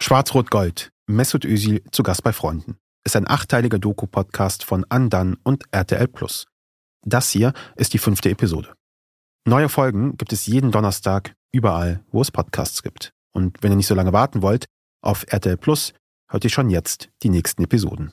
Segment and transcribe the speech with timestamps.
[0.00, 0.90] Schwarz-Rot-Gold.
[1.06, 2.78] Mesut Özil zu Gast bei Freunden.
[3.04, 6.08] Ist ein achteiliger Doku-Podcast von Andan und RTL.
[7.04, 8.74] Das hier ist die fünfte Episode.
[9.44, 13.12] Neue Folgen gibt es jeden Donnerstag überall, wo es Podcasts gibt.
[13.32, 14.66] Und wenn ihr nicht so lange warten wollt,
[15.02, 15.94] auf RTL Plus
[16.30, 18.12] hört ihr schon jetzt die nächsten Episoden.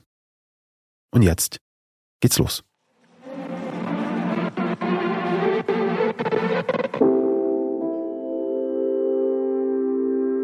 [1.11, 1.57] Und jetzt
[2.20, 2.63] geht's los.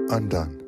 [0.10, 0.61] Andan.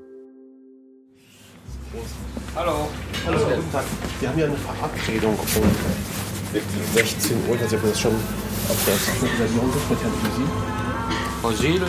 [2.56, 2.88] Hallo.
[3.26, 3.84] Hallo, guten Tag.
[4.20, 5.48] Sie haben ja eine Verabredung um
[6.94, 7.58] 16 Uhr.
[7.60, 10.14] Also, ich habe das schon auf der Version mit Herrn.
[11.42, 11.82] Osil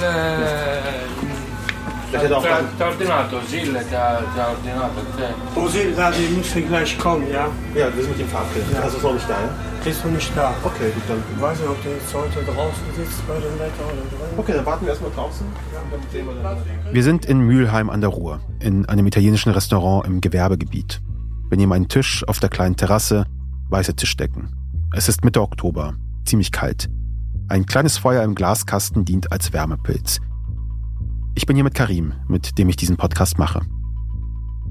[2.14, 5.60] Vielleicht ti ha auch ti ha ordinato, Osil ti ha ordinato a te.
[5.60, 7.48] Osil gerade müsste gleich kommen, ja?
[7.74, 8.66] Ja, wir sind mit ihm verabredet.
[8.73, 8.80] Ja.
[8.82, 9.90] Also ist noch nicht da, ja?
[9.90, 10.54] Ist noch nicht da.
[10.62, 11.23] Okay, gut, dann.
[11.34, 14.38] Ich weiß nicht, ob der jetzt heute draußen sitzt bei dem Wetter oder drin.
[14.38, 15.46] Okay, dann warten wir erstmal draußen.
[15.90, 16.56] Dann sehen wir dann.
[16.92, 21.02] Wir sind in Mülheim an der Ruhr, in einem italienischen Restaurant im Gewerbegebiet.
[21.48, 23.26] Wir nehmen einen Tisch auf der kleinen Terrasse,
[23.70, 24.48] weiße Tischdecken.
[24.95, 26.88] Es ist Mitte Oktober, ziemlich kalt.
[27.48, 30.20] Ein kleines Feuer im Glaskasten dient als Wärmepilz.
[31.37, 33.60] Ich bin hier mit Karim, mit dem ich diesen Podcast mache.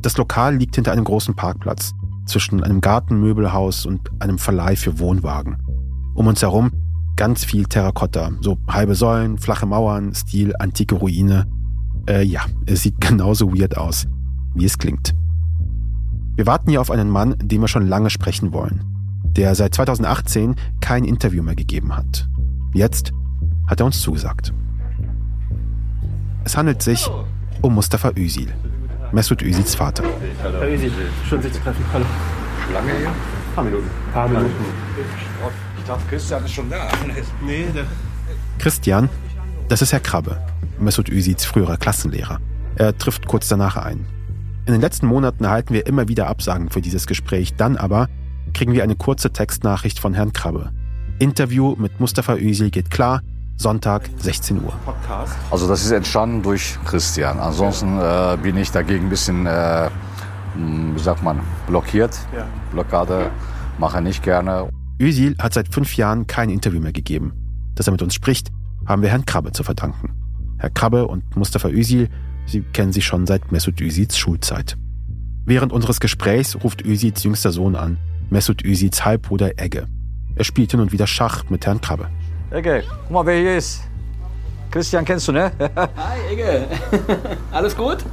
[0.02, 1.94] Das Lokal liegt hinter einem großen Parkplatz,
[2.26, 5.58] zwischen einem Gartenmöbelhaus und einem Verleih für Wohnwagen.
[6.16, 6.72] Um uns herum
[7.18, 11.48] ganz viel Terrakotta, so halbe Säulen, flache Mauern, Stil, antike Ruine.
[12.08, 14.08] Äh, ja, es sieht genauso weird aus,
[14.56, 15.14] wie es klingt.
[16.36, 18.84] Wir warten hier auf einen Mann, den wir schon lange sprechen wollen,
[19.36, 22.30] der seit 2018 kein Interview mehr gegeben hat.
[22.74, 23.12] Jetzt
[23.68, 24.54] hat er uns zugesagt.
[26.46, 27.10] Es handelt sich
[27.62, 28.54] um Mustafa Özil,
[29.12, 30.04] Mesut Özils Vater.
[30.42, 30.92] Herr Gysi,
[31.30, 31.86] schön sich zu treffen.
[31.94, 32.06] Hallo.
[32.74, 33.08] Lange hier?
[33.08, 33.90] Ein paar Minuten.
[34.08, 34.66] Ein paar Minuten.
[35.78, 36.90] Ich dachte, Christian ist schon da.
[37.46, 37.86] Nee, der.
[38.60, 39.10] Christian,
[39.70, 40.38] das ist Herr Krabbe,
[40.80, 42.40] Mesut Özils früherer Klassenlehrer.
[42.76, 44.06] Er trifft kurz danach ein.
[44.66, 47.56] In den letzten Monaten erhalten wir immer wieder Absagen für dieses Gespräch.
[47.56, 48.10] Dann aber
[48.54, 50.72] kriegen wir eine kurze Textnachricht von Herrn Krabbe.
[51.20, 53.22] Interview mit Mustafa Özil geht klar,
[53.64, 54.74] Sonntag 16 Uhr.
[55.50, 57.40] Also das ist entstanden durch Christian.
[57.40, 59.90] Ansonsten äh, bin ich dagegen ein bisschen, äh,
[60.56, 62.16] mh, wie sagt man, blockiert.
[62.36, 62.46] Ja.
[62.72, 63.32] Blockade
[63.80, 64.70] mache nicht gerne.
[65.00, 67.34] Özil hat seit fünf Jahren kein Interview mehr gegeben.
[67.74, 68.50] Dass er mit uns spricht,
[68.86, 70.12] haben wir Herrn Krabbe zu verdanken.
[70.60, 72.10] Herr Krabbe und Mustafa Özil,
[72.46, 74.78] sie kennen sich schon seit Mesut Özils Schulzeit.
[75.46, 77.98] Während unseres Gesprächs ruft Özils jüngster Sohn an,
[78.30, 79.88] Mesut Özils Halbbruder Egge.
[80.36, 82.10] Er spielt hin und wieder Schach mit Herrn Krabbe.
[82.54, 83.82] Okay, guck mal, wer hier ist.
[84.70, 85.52] Christian kennst du, ne?
[85.76, 86.68] Hi, Egge.
[87.52, 88.06] Alles gut?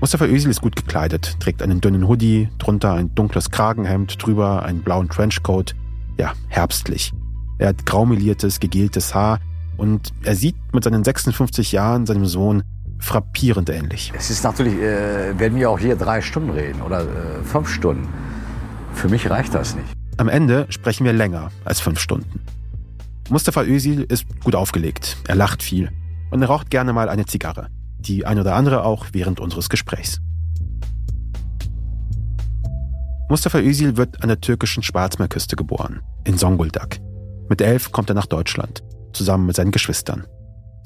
[0.00, 4.82] Mustafa Özil ist gut gekleidet, trägt einen dünnen Hoodie, drunter ein dunkles Kragenhemd, drüber einen
[4.82, 5.74] blauen Trenchcoat.
[6.16, 7.12] Ja, herbstlich.
[7.58, 9.40] Er hat graumeliertes, gegeltes Haar
[9.76, 12.62] und er sieht mit seinen 56 Jahren seinem Sohn
[13.00, 14.12] frappierend ähnlich.
[14.16, 18.06] es ist natürlich, äh, werden wir auch hier drei Stunden reden oder äh, fünf Stunden.
[18.94, 19.88] Für mich reicht das nicht.
[20.18, 22.40] Am Ende sprechen wir länger als fünf Stunden.
[23.30, 25.90] Mustafa Özil ist gut aufgelegt, er lacht viel
[26.30, 27.68] und er raucht gerne mal eine Zigarre.
[27.98, 30.20] Die ein oder andere auch während unseres Gesprächs.
[33.28, 37.00] Mustafa Özil wird an der türkischen Schwarzmeerküste geboren, in Zonguldak.
[37.50, 40.26] Mit elf kommt er nach Deutschland, zusammen mit seinen Geschwistern.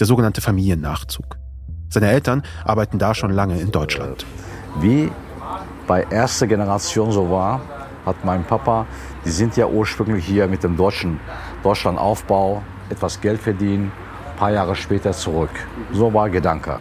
[0.01, 1.39] Der sogenannte Familiennachzug.
[1.91, 4.27] Seine Eltern arbeiten da schon lange in Deutschland.
[4.81, 5.13] Wie
[5.87, 7.61] bei erster Generation so war,
[8.05, 8.87] hat mein Papa,
[9.25, 11.21] die sind ja ursprünglich hier mit dem deutschen
[11.63, 13.93] Deutschlandaufbau etwas Geld verdienen,
[14.31, 15.51] ein paar Jahre später zurück.
[15.93, 16.79] So war Gedanke.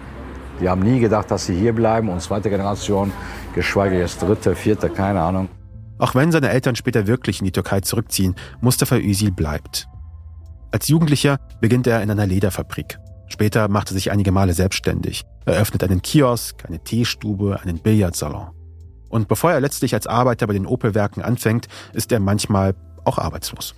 [0.60, 3.12] Die haben nie gedacht, dass sie hier bleiben und zweite Generation,
[3.56, 5.50] geschweige jetzt dritte, vierte, keine Ahnung.
[5.98, 9.88] Auch wenn seine Eltern später wirklich in die Türkei zurückziehen, Mustafa Özil bleibt.
[10.72, 12.98] Als Jugendlicher beginnt er in einer Lederfabrik.
[13.28, 18.50] Später macht er sich einige Male selbstständig, eröffnet einen Kiosk, eine Teestube, einen Billardsalon.
[19.10, 23.76] Und bevor er letztlich als Arbeiter bei den Opelwerken anfängt, ist er manchmal auch arbeitslos.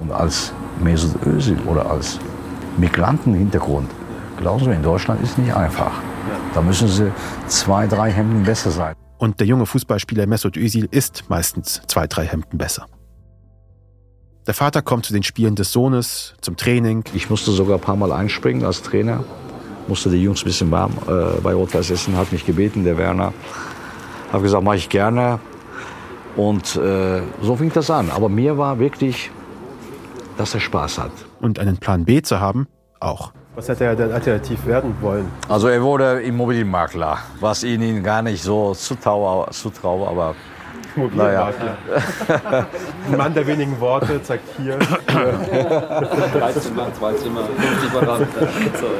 [0.00, 0.52] Und als
[0.82, 2.18] Mesut Özil oder als
[2.76, 3.90] Migrantenhintergrund,
[4.38, 5.92] glauben Sie, in Deutschland ist nicht einfach.
[6.54, 7.12] Da müssen Sie
[7.46, 8.94] zwei, drei Hemden besser sein.
[9.18, 12.86] Und der junge Fußballspieler Mesut Özil ist meistens zwei, drei Hemden besser.
[14.46, 17.02] Der Vater kommt zu den Spielen des Sohnes, zum Training.
[17.14, 19.24] Ich musste sogar ein paar Mal einspringen als Trainer.
[19.88, 23.32] Musste die Jungs ein bisschen warm äh, bei Rot-Weiß Essen, hat mich gebeten, der Werner.
[24.32, 25.40] Habe gesagt, mache ich gerne.
[26.36, 28.10] Und äh, so fing das an.
[28.10, 29.30] Aber mir war wirklich,
[30.36, 31.12] dass er Spaß hat.
[31.40, 32.66] Und einen Plan B zu haben,
[33.00, 33.32] auch.
[33.54, 35.30] Was hätte er denn alternativ werden wollen?
[35.48, 40.34] Also er wurde Immobilienmakler, was ich ihm gar nicht so zutraue, zutraue aber
[40.94, 41.76] Immobilienmakler.
[43.10, 44.78] Ein Mann der wenigen Worte zeigt hier.
[44.78, 48.40] Drei Zimmer, zwei Zimmer, 50 Quadratmeter.
[48.78, 48.92] So, ja.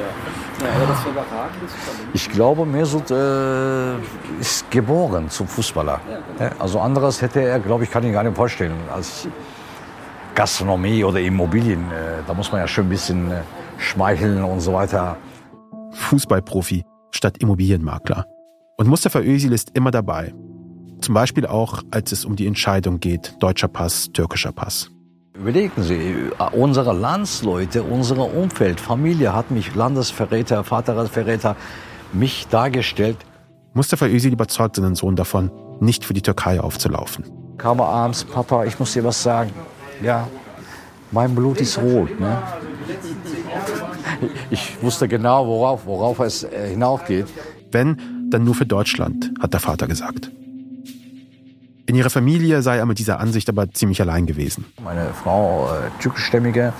[0.58, 2.08] Ja, aber das überragend ist schon.
[2.14, 3.96] Ich glaube, Mesut äh,
[4.40, 6.00] ist geboren zum Fußballer.
[6.40, 8.72] Ja, Also anderes hätte er, glaube ich, kann ich gar nicht vorstellen.
[8.94, 9.28] Als
[10.36, 13.40] Gastronomie oder Immobilien, äh, da muss man ja schon ein bisschen äh,
[13.78, 15.16] schmeicheln und so weiter.
[15.92, 18.26] Fußballprofi statt Immobilienmakler.
[18.76, 20.34] Und Mustafa Özil ist immer dabei.
[21.00, 24.90] Zum Beispiel auch, als es um die Entscheidung geht, deutscher Pass, türkischer Pass.
[25.34, 26.14] Überlegen Sie,
[26.52, 31.56] unsere Landsleute, unser Umfeld, Familie hat mich Landesverräter, Vaterverräter,
[32.12, 33.18] mich dargestellt.
[33.74, 35.50] Mustafa Özil überzeugt seinen Sohn davon,
[35.80, 37.24] nicht für die Türkei aufzulaufen.
[37.58, 39.50] Kam er abends, Papa, ich muss dir was sagen.
[40.02, 40.28] Ja,
[41.12, 42.18] mein Blut ist rot.
[42.20, 42.38] Ne?
[44.50, 47.26] Ich wusste genau, worauf, worauf es äh, hinaufgeht.
[47.70, 50.30] Wenn, dann nur für Deutschland, hat der Vater gesagt.
[51.86, 54.64] In ihrer Familie sei er mit dieser Ansicht aber ziemlich allein gewesen.
[54.82, 56.72] Meine Frau, äh, türkischstämmige,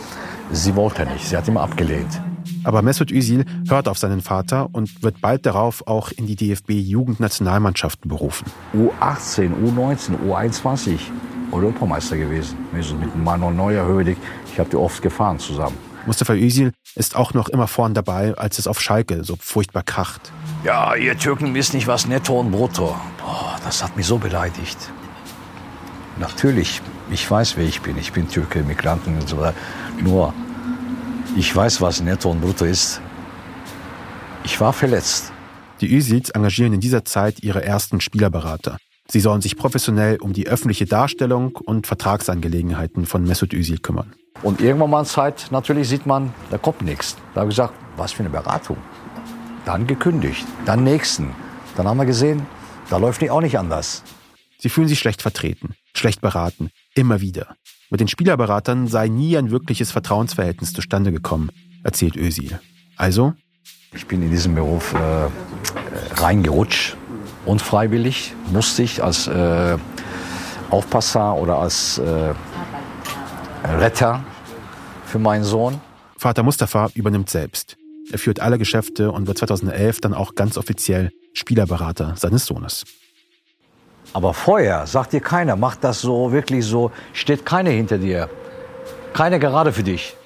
[0.50, 2.20] sie wollte nicht, sie hat immer abgelehnt.
[2.64, 8.08] Aber Mesut Özil hört auf seinen Vater und wird bald darauf auch in die DFB-Jugendnationalmannschaften
[8.08, 8.46] berufen.
[8.75, 10.98] U18, U19, U21
[11.52, 12.56] Europameister gewesen.
[12.75, 14.16] Also mit Manuel Neuer, Hödig,
[14.52, 15.76] ich habe die oft gefahren zusammen.
[16.06, 20.32] Mustafa Özil ist auch noch immer vorn dabei, als es auf Schalke so furchtbar kracht.
[20.64, 22.96] Ja, ihr Türken wisst nicht, was netto und brutto.
[23.19, 24.78] Boah, das hat mich so beleidigt.
[26.19, 27.99] Natürlich, ich weiß, wer ich bin.
[27.99, 29.56] Ich bin Türke, Migranten und so weiter.
[30.00, 30.32] Nur,
[31.36, 33.00] ich weiß, was netto und brutto ist.
[34.44, 35.32] Ich war verletzt.
[35.80, 38.78] Die Özils engagieren in dieser Zeit ihre ersten Spielerberater.
[39.08, 44.14] Sie sollen sich professionell um die öffentliche Darstellung und Vertragsangelegenheiten von Mesut Özil kümmern.
[44.42, 47.16] Und irgendwann mal Zeit, natürlich sieht man, da kommt nichts.
[47.34, 48.78] Da habe ich gesagt, was für eine Beratung.
[49.64, 51.34] Dann gekündigt, dann nächsten.
[51.76, 52.46] Dann haben wir gesehen,
[52.88, 54.02] da läuft auch nicht anders.
[54.58, 57.56] Sie fühlen sich schlecht vertreten, schlecht beraten, immer wieder.
[57.88, 61.50] Mit den Spielerberatern sei nie ein wirkliches Vertrauensverhältnis zustande gekommen,
[61.84, 62.58] erzählt Özil.
[62.96, 63.34] Also?
[63.94, 66.96] Ich bin in diesen Beruf äh, reingerutscht,
[67.44, 69.78] unfreiwillig, musste ich als äh,
[70.70, 72.34] Aufpasser oder als äh,
[73.64, 74.24] Retter
[75.04, 75.80] für meinen Sohn.
[76.18, 77.76] Vater Mustafa übernimmt selbst.
[78.10, 82.84] Er führt alle Geschäfte und wird 2011 dann auch ganz offiziell Spielerberater seines Sohnes.
[84.16, 88.30] Aber vorher sagt dir keiner, macht das so, wirklich so, steht keiner hinter dir.
[89.12, 90.16] Keiner gerade für dich.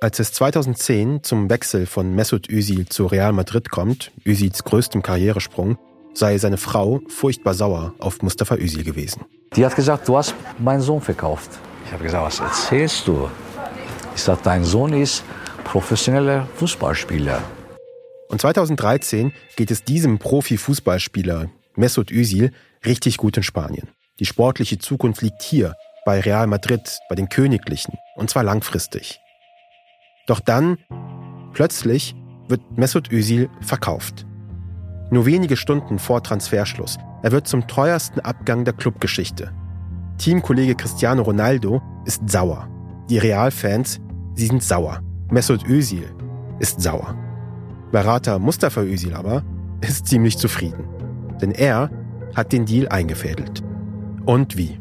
[0.00, 5.76] Als es 2010 zum Wechsel von Mesut Özil zu Real Madrid kommt, Özils größtem Karrieresprung,
[6.14, 9.26] sei seine Frau furchtbar sauer auf Mustafa Özil gewesen.
[9.54, 11.50] Die hat gesagt, du hast meinen Sohn verkauft.
[11.84, 13.28] Ich habe gesagt, was erzählst du?
[14.16, 15.24] Ich sage, dein Sohn ist
[15.64, 17.42] professioneller Fußballspieler.
[18.30, 22.52] Und 2013 geht es diesem Profi-Fußballspieler, Mesut Özil,
[22.84, 23.88] richtig gut in Spanien.
[24.18, 25.74] Die sportliche Zukunft liegt hier,
[26.04, 29.20] bei Real Madrid, bei den Königlichen, und zwar langfristig.
[30.26, 30.78] Doch dann,
[31.52, 32.14] plötzlich,
[32.48, 34.26] wird Mesut Özil verkauft.
[35.10, 36.98] Nur wenige Stunden vor Transferschluss.
[37.22, 39.52] Er wird zum teuersten Abgang der Clubgeschichte.
[40.18, 42.68] Teamkollege Cristiano Ronaldo ist sauer.
[43.08, 44.00] Die Realfans,
[44.34, 45.00] sie sind sauer.
[45.30, 46.08] Mesut Özil
[46.58, 47.16] ist sauer.
[47.90, 49.42] Berater Mustafa Özil aber
[49.80, 50.84] ist ziemlich zufrieden.
[51.40, 51.90] Denn er
[52.34, 53.62] hat den Deal eingefädelt.
[54.26, 54.78] Und wie?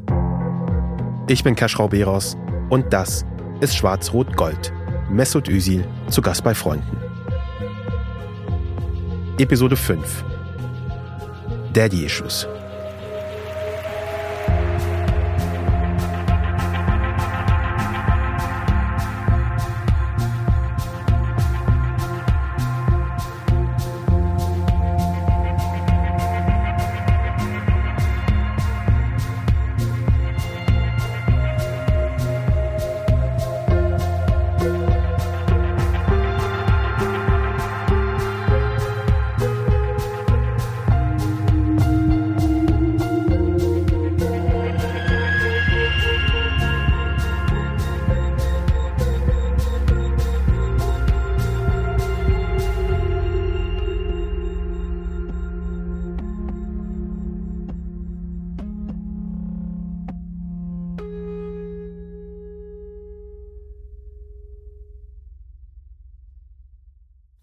[1.28, 2.38] Ich bin Kaschrau Beros
[2.70, 3.26] und das
[3.62, 4.74] ist Schwarz-Rot-Gold.
[5.10, 6.98] Mesut Özil zu Gast bei Freunden.
[9.38, 10.26] Episode 5
[11.74, 12.48] Daddy Issues.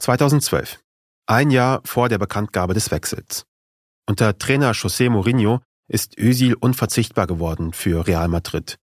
[0.06, 0.78] (2012),
[1.26, 3.44] ein Jahr vor der Bekanntgabe des Wechsels.
[4.08, 8.76] Unter Trainer José Mourinho ist Özil unverzichtbar geworden für Real Madrid.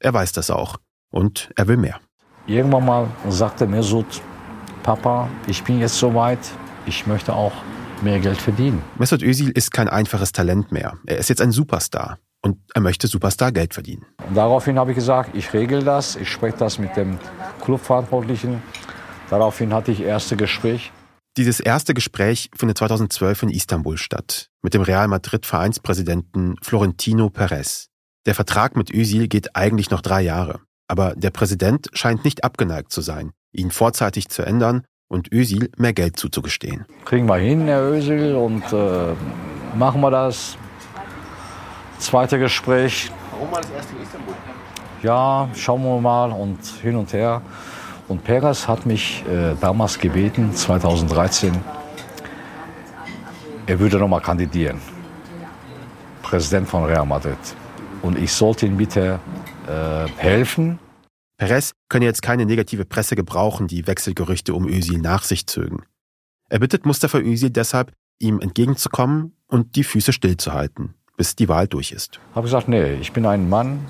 [0.00, 0.78] Er weiß das auch
[1.10, 2.00] und er will mehr.
[2.46, 4.22] Irgendwann mal sagte Mesut,
[4.82, 6.40] Papa, ich bin jetzt soweit,
[6.86, 7.52] ich möchte auch
[8.00, 8.82] mehr Geld verdienen.
[8.98, 10.96] Mesut Özil ist kein einfaches Talent mehr.
[11.04, 14.06] Er ist jetzt ein Superstar und er möchte Superstar Geld verdienen.
[14.26, 17.18] Und daraufhin habe ich gesagt, ich regel das, ich spreche das mit dem
[17.62, 18.62] Clubverantwortlichen.
[19.32, 20.92] Daraufhin hatte ich erste Gespräch.
[21.38, 27.88] Dieses erste Gespräch findet 2012 in Istanbul statt, mit dem Real Madrid Vereinspräsidenten Florentino Perez.
[28.26, 32.92] Der Vertrag mit Özil geht eigentlich noch drei Jahre, aber der Präsident scheint nicht abgeneigt
[32.92, 36.84] zu sein, ihn vorzeitig zu ändern und Özil mehr Geld zuzugestehen.
[37.06, 39.14] Kriegen wir hin, Herr Özil, und äh,
[39.78, 40.58] machen wir das.
[41.98, 43.10] Zweite Gespräch.
[43.30, 44.34] Warum war das erste in Istanbul?
[45.02, 47.40] Ja, schauen wir mal und hin und her.
[48.12, 51.50] Und Perez hat mich äh, damals gebeten, 2013,
[53.64, 54.82] er würde noch mal kandidieren.
[56.20, 57.38] Präsident von Real Madrid.
[58.02, 59.18] Und ich sollte ihm bitte
[59.66, 60.78] äh, helfen.
[61.38, 65.82] Perez könne jetzt keine negative Presse gebrauchen, die Wechselgerüchte um Özil nach sich zögen.
[66.50, 71.92] Er bittet Mustafa Özil deshalb, ihm entgegenzukommen und die Füße stillzuhalten, bis die Wahl durch
[71.92, 72.20] ist.
[72.34, 73.80] Habe gesagt, nee, ich bin ein Mann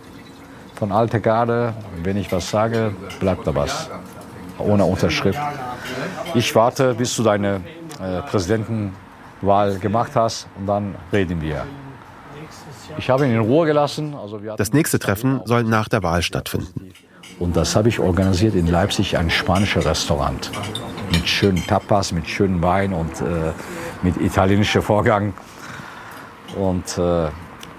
[0.77, 1.75] von alter Garde.
[2.05, 3.91] Wenn ich was sage, bleibt da was.
[4.63, 5.39] Ohne Unterschrift.
[6.35, 7.61] Ich warte, bis du deine
[8.01, 11.67] äh, Präsidentenwahl gemacht hast und dann reden wir.
[12.99, 14.15] Ich habe ihn in Ruhe gelassen.
[14.15, 16.93] Also Das nächste Treffen soll nach der Wahl stattfinden.
[17.39, 20.51] Und das habe ich organisiert in Leipzig, ein spanisches Restaurant.
[21.11, 23.53] Mit schönen Tapas, mit schönem Wein und äh,
[24.03, 25.35] mit italienischer Vorgang.
[26.57, 27.29] Und äh,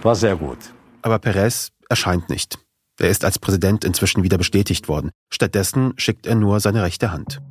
[0.02, 0.58] war sehr gut.
[1.02, 2.58] Aber Perez erscheint nicht.
[3.00, 5.12] Er ist als Präsident inzwischen wieder bestätigt worden.
[5.32, 7.42] Stattdessen schickt er nur seine rechte Hand.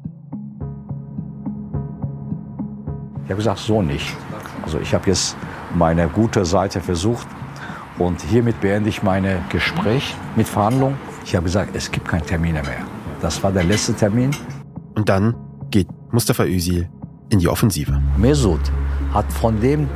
[3.24, 4.14] Ich habe gesagt, so nicht.
[4.62, 5.36] Also ich habe jetzt
[5.74, 7.26] meine gute Seite versucht
[7.98, 10.96] und hiermit beende ich meine Gespräch mit Verhandlungen.
[11.24, 12.86] Ich habe gesagt, es gibt keine Termine mehr.
[13.20, 14.30] Das war der letzte Termin.
[14.94, 15.34] Und dann
[15.70, 16.88] geht Mustafa Özil
[17.30, 18.00] in die Offensive.
[18.16, 18.60] Mesut
[19.12, 19.88] hat von dem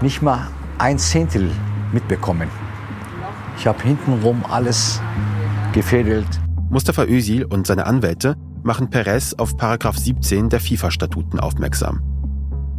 [0.00, 1.50] nicht mal ein Zehntel
[1.92, 2.48] mitbekommen.
[3.60, 5.02] Ich habe hintenrum alles
[5.74, 6.26] gefädelt.
[6.70, 12.00] Mustafa Özil und seine Anwälte machen Perez auf Paragraph 17 der FIFA-Statuten aufmerksam.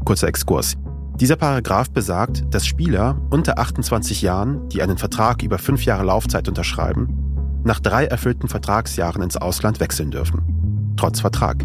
[0.05, 0.73] Kurzer Exkurs.
[1.19, 6.47] Dieser Paragraph besagt, dass Spieler unter 28 Jahren, die einen Vertrag über fünf Jahre Laufzeit
[6.47, 10.95] unterschreiben, nach drei erfüllten Vertragsjahren ins Ausland wechseln dürfen.
[10.97, 11.63] Trotz Vertrag.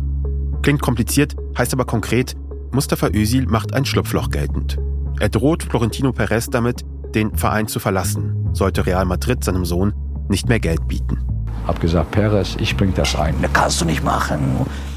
[0.61, 2.35] Klingt kompliziert, heißt aber konkret,
[2.71, 4.77] Mustafa Özil macht ein Schlupfloch geltend.
[5.21, 9.93] Er droht Florentino Perez damit, den Verein zu verlassen, sollte Real Madrid seinem Sohn
[10.29, 11.19] nicht mehr Geld bieten.
[11.67, 13.35] Hab gesagt, Perez, ich bring das ein.
[13.43, 14.41] Das kannst du nicht machen.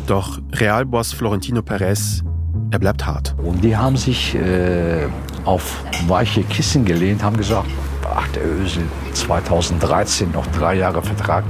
[0.07, 2.23] Doch Realboss Florentino Perez,
[2.71, 3.35] er bleibt hart.
[3.43, 5.07] Und die haben sich äh,
[5.45, 7.67] auf weiche Kissen gelehnt, haben gesagt,
[8.15, 11.43] ach der Ösel, 2013 noch drei Jahre Vertrag.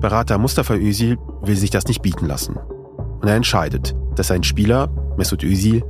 [0.00, 2.56] Berater Mustafa Özil will sich das nicht bieten lassen.
[3.20, 5.82] Und er entscheidet, dass sein Spieler, Mesut Özil,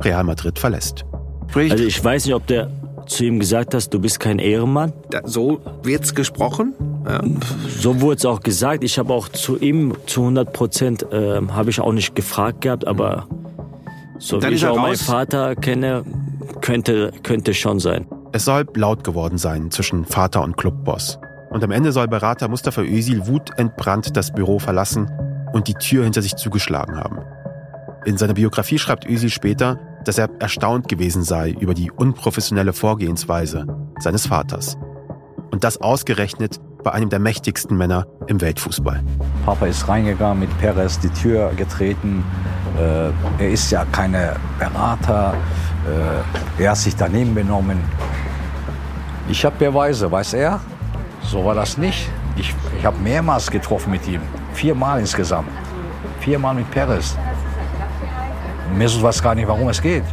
[0.00, 1.04] Real Madrid verlässt.
[1.54, 2.70] Also ich weiß nicht, ob der
[3.10, 4.92] zu ihm gesagt hat, du bist kein Ehrenmann.
[5.10, 6.74] Da, so wird's gesprochen?
[7.06, 7.22] Ja.
[7.68, 8.84] So wurde es auch gesagt.
[8.84, 12.86] Ich habe auch zu ihm zu 100 Prozent äh, habe ich auch nicht gefragt gehabt,
[12.86, 13.26] aber
[14.18, 15.02] so Dann wie ich auch meinen raus.
[15.02, 16.04] Vater kenne,
[16.60, 18.06] könnte könnte schon sein.
[18.32, 21.18] Es soll laut geworden sein zwischen Vater und Clubboss.
[21.50, 25.10] Und am Ende soll Berater Mustafa Özil wutentbrannt das Büro verlassen
[25.52, 27.18] und die Tür hinter sich zugeschlagen haben.
[28.04, 33.66] In seiner Biografie schreibt Özil später, dass er erstaunt gewesen sei über die unprofessionelle Vorgehensweise
[33.98, 34.76] seines Vaters.
[35.50, 39.02] Und das ausgerechnet bei einem der mächtigsten Männer im Weltfußball.
[39.44, 42.24] Papa ist reingegangen, mit Perez die Tür getreten.
[42.78, 43.10] Äh,
[43.42, 44.12] er ist ja kein
[44.58, 45.34] Berater.
[46.58, 47.78] Äh, er hat sich daneben benommen.
[49.28, 50.60] Ich habe Beweise, weiß er?
[51.22, 52.08] So war das nicht.
[52.36, 54.20] Ich, ich habe mehrmals getroffen mit ihm.
[54.54, 55.48] Viermal insgesamt.
[56.20, 57.16] Viermal mit Perez.
[58.76, 60.04] Mesut weiß gar nicht, warum es geht.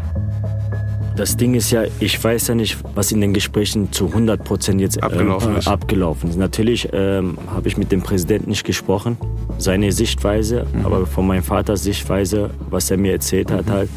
[1.17, 4.79] Das Ding ist ja, ich weiß ja nicht, was in den Gesprächen zu 100 Prozent
[4.79, 5.67] jetzt ähm, Abgelaufen äh, ist.
[5.67, 6.37] abgelaufen ist.
[6.37, 9.17] Natürlich ähm, habe ich mit dem Präsidenten nicht gesprochen,
[9.57, 13.89] seine Sichtweise, aber von meinem Vaters Sichtweise, was er mir erzählt hat, halt,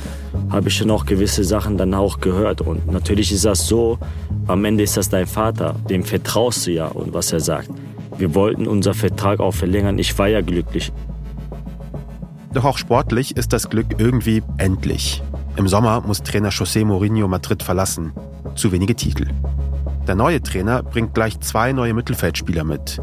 [0.48, 2.62] habe ich schon auch gewisse Sachen dann auch gehört.
[2.62, 3.98] Und natürlich ist das so,
[4.46, 7.68] am Ende ist das dein Vater, dem vertraust du ja und was er sagt.
[8.16, 9.98] Wir wollten unseren Vertrag auch verlängern.
[9.98, 10.90] Ich war ja glücklich.
[12.52, 15.22] Doch auch sportlich ist das Glück irgendwie endlich.
[15.56, 18.12] Im Sommer muss Trainer José Mourinho Madrid verlassen.
[18.56, 19.28] Zu wenige Titel.
[20.06, 23.00] Der neue Trainer bringt gleich zwei neue Mittelfeldspieler mit.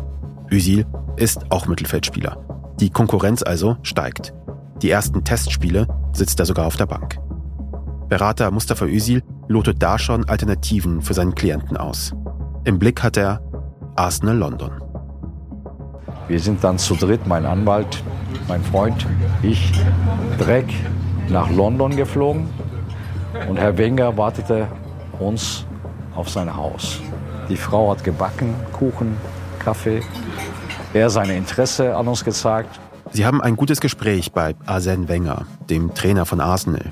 [0.52, 0.86] Özil
[1.16, 2.38] ist auch Mittelfeldspieler.
[2.80, 4.34] Die Konkurrenz also steigt.
[4.82, 7.18] Die ersten Testspiele sitzt er sogar auf der Bank.
[8.10, 12.14] Berater Mustafa Özil lotet da schon Alternativen für seinen Klienten aus.
[12.66, 13.42] Im Blick hat er
[13.96, 14.87] Arsenal London.
[16.28, 18.04] Wir sind dann zu dritt, mein Anwalt,
[18.50, 19.06] mein Freund,
[19.42, 19.72] ich,
[20.38, 20.66] Dreck,
[21.30, 22.50] nach London geflogen.
[23.48, 24.68] Und Herr Wenger wartete
[25.20, 25.66] uns
[26.16, 27.00] auf sein Haus.
[27.48, 29.16] Die Frau hat gebacken, Kuchen,
[29.60, 30.02] Kaffee.
[30.94, 32.78] Er seine Interesse an uns gezeigt.
[33.14, 36.92] Sie haben ein gutes Gespräch bei Arsène Wenger, dem Trainer von Arsenal.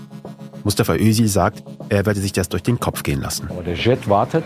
[0.64, 3.48] Mustafa Özil sagt, er werde sich das durch den Kopf gehen lassen.
[3.50, 4.46] Aber der Jet wartet.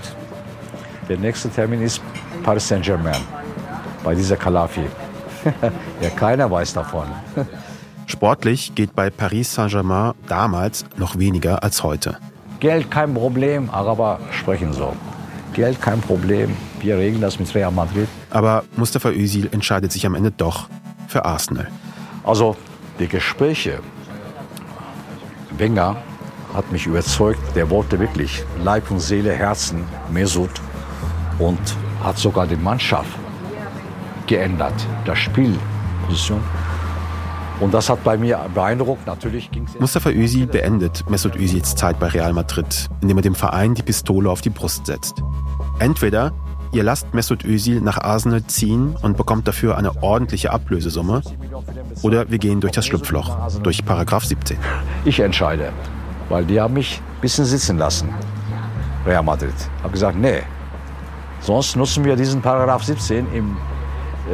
[1.08, 2.02] Der nächste Termin ist
[2.44, 3.22] Paris Saint-Germain
[4.04, 4.86] bei dieser Kalafi.
[6.02, 7.08] ja, keiner weiß davon.
[8.06, 12.18] Sportlich geht bei Paris Saint-Germain damals noch weniger als heute.
[12.60, 14.94] Geld kein Problem, Araber sprechen so.
[15.54, 18.08] Geld kein Problem, wir regeln das mit Real Madrid.
[18.30, 20.70] Aber Mustafa Özil entscheidet sich am Ende doch
[21.08, 21.68] für Arsenal.
[22.24, 22.56] Also
[23.00, 23.80] die Gespräche,
[25.58, 25.98] Wenger
[26.54, 30.52] hat mich überzeugt, der wollte wirklich Leib und Seele, Herzen, Mesut
[31.38, 31.60] und
[32.04, 33.12] hat sogar die Mannschaft
[34.30, 34.74] geändert,
[35.06, 36.42] das Spielposition.
[37.60, 39.06] Und das hat bei mir beeindruckt.
[39.06, 39.78] Natürlich ging es.
[39.78, 44.30] Mustafa Özil beendet Mesut Özils Zeit bei Real Madrid, indem er dem Verein die Pistole
[44.30, 45.22] auf die Brust setzt.
[45.80, 46.32] Entweder
[46.72, 51.22] ihr lasst Mesut Özil nach Arsenal ziehen und bekommt dafür eine ordentliche Ablösesumme,
[52.04, 54.58] oder wir gehen durch das Schlupfloch, durch Paragraph 17.
[55.04, 55.74] Ich entscheide,
[56.30, 58.10] weil die haben mich ein bisschen sitzen lassen.
[59.06, 59.54] Real Madrid.
[59.82, 60.44] Habe gesagt, nee.
[61.42, 63.58] Sonst nutzen wir diesen Paragraph 17 im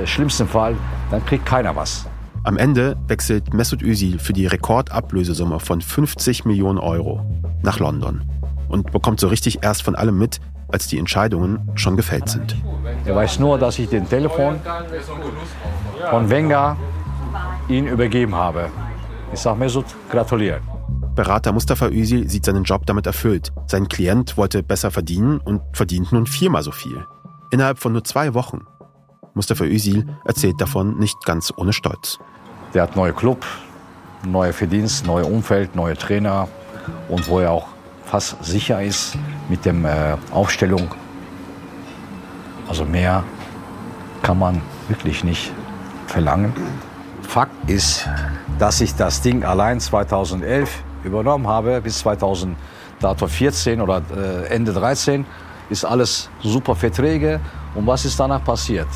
[0.05, 0.75] schlimmsten Fall,
[1.11, 2.05] dann kriegt keiner was.
[2.43, 7.25] Am Ende wechselt Mesut Özil für die Rekordablösesumme von 50 Millionen Euro
[7.63, 8.21] nach London
[8.67, 12.55] und bekommt so richtig erst von allem mit, als die Entscheidungen schon gefällt sind.
[13.05, 14.59] Er weiß nur, dass ich den Telefon
[16.09, 16.77] von Wenger
[17.67, 18.69] ihn übergeben habe.
[19.33, 20.61] Ich sage Mesut, gratulieren.
[21.15, 23.53] Berater Mustafa Özil sieht seinen Job damit erfüllt.
[23.67, 27.05] Sein Klient wollte besser verdienen und verdient nun viermal so viel.
[27.51, 28.65] Innerhalb von nur zwei Wochen.
[29.35, 32.19] Mustafa Özil erzählt davon nicht ganz ohne Stolz.
[32.73, 33.45] Der hat neue Club,
[34.25, 36.47] neue Verdienst, neue Umfeld, neue Trainer
[37.09, 37.67] und wo er auch
[38.05, 39.17] fast sicher ist
[39.49, 40.87] mit der äh, Aufstellung.
[42.69, 43.25] Also mehr
[44.21, 45.51] kann man wirklich nicht
[46.07, 46.53] verlangen.
[47.21, 48.07] Fakt ist,
[48.57, 55.25] dass ich das Ding allein 2011 übernommen habe bis 2014 oder äh, Ende 13
[55.69, 57.41] ist alles super Verträge.
[57.73, 58.87] Und was ist danach passiert?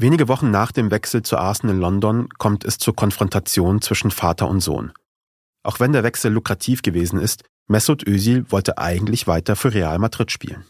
[0.00, 4.60] Wenige Wochen nach dem Wechsel zu Arsenal London kommt es zur Konfrontation zwischen Vater und
[4.60, 4.92] Sohn.
[5.64, 10.30] Auch wenn der Wechsel lukrativ gewesen ist, Mesut Özil wollte eigentlich weiter für Real Madrid
[10.30, 10.64] spielen.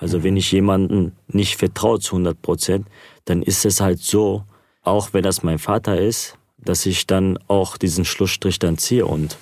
[0.00, 2.88] Also wenn ich jemanden nicht vertraue zu 100 Prozent,
[3.24, 4.42] dann ist es halt so,
[4.82, 9.38] auch wenn das mein Vater ist, dass ich dann auch diesen Schlussstrich dann ziehe und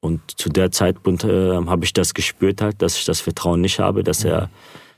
[0.00, 3.80] und zu der Zeitpunkt äh, habe ich das gespürt halt, dass ich das Vertrauen nicht
[3.80, 4.48] habe, dass er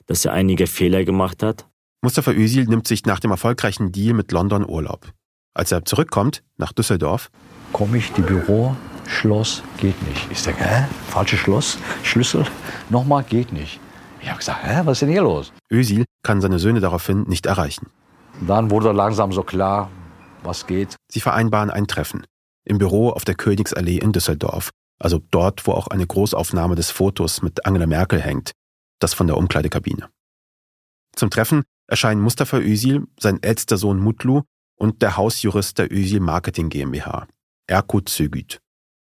[0.07, 1.67] dass er einige Fehler gemacht hat
[2.03, 5.13] Mustafa Özil nimmt sich nach dem erfolgreichen Deal mit London Urlaub.
[5.55, 7.31] Als er zurückkommt nach Düsseldorf,
[7.75, 8.75] komme ich die Büro,
[9.07, 10.27] Schloss geht nicht.
[10.31, 12.47] Ich denke, hä, falsches Schloss, Schlüssel,
[12.89, 13.81] nochmal geht nicht.
[14.23, 15.53] Ich habe gesagt, hä, was ist denn hier los?
[15.71, 17.91] Özil kann seine Söhne daraufhin nicht erreichen.
[18.41, 19.91] Dann wurde langsam so klar,
[20.43, 20.97] was geht.
[21.13, 22.25] Sie vereinbaren ein Treffen
[22.65, 27.43] im Büro auf der Königsallee in Düsseldorf, also dort, wo auch eine Großaufnahme des Fotos
[27.43, 28.53] mit Angela Merkel hängt,
[29.01, 30.09] das von der Umkleidekabine.
[31.15, 34.43] Zum Treffen erscheinen Mustafa Özil, sein ältester Sohn Mutlu
[34.77, 37.27] und der Hausjurist der Özil Marketing GmbH,
[37.67, 38.61] Erkut Sögüt.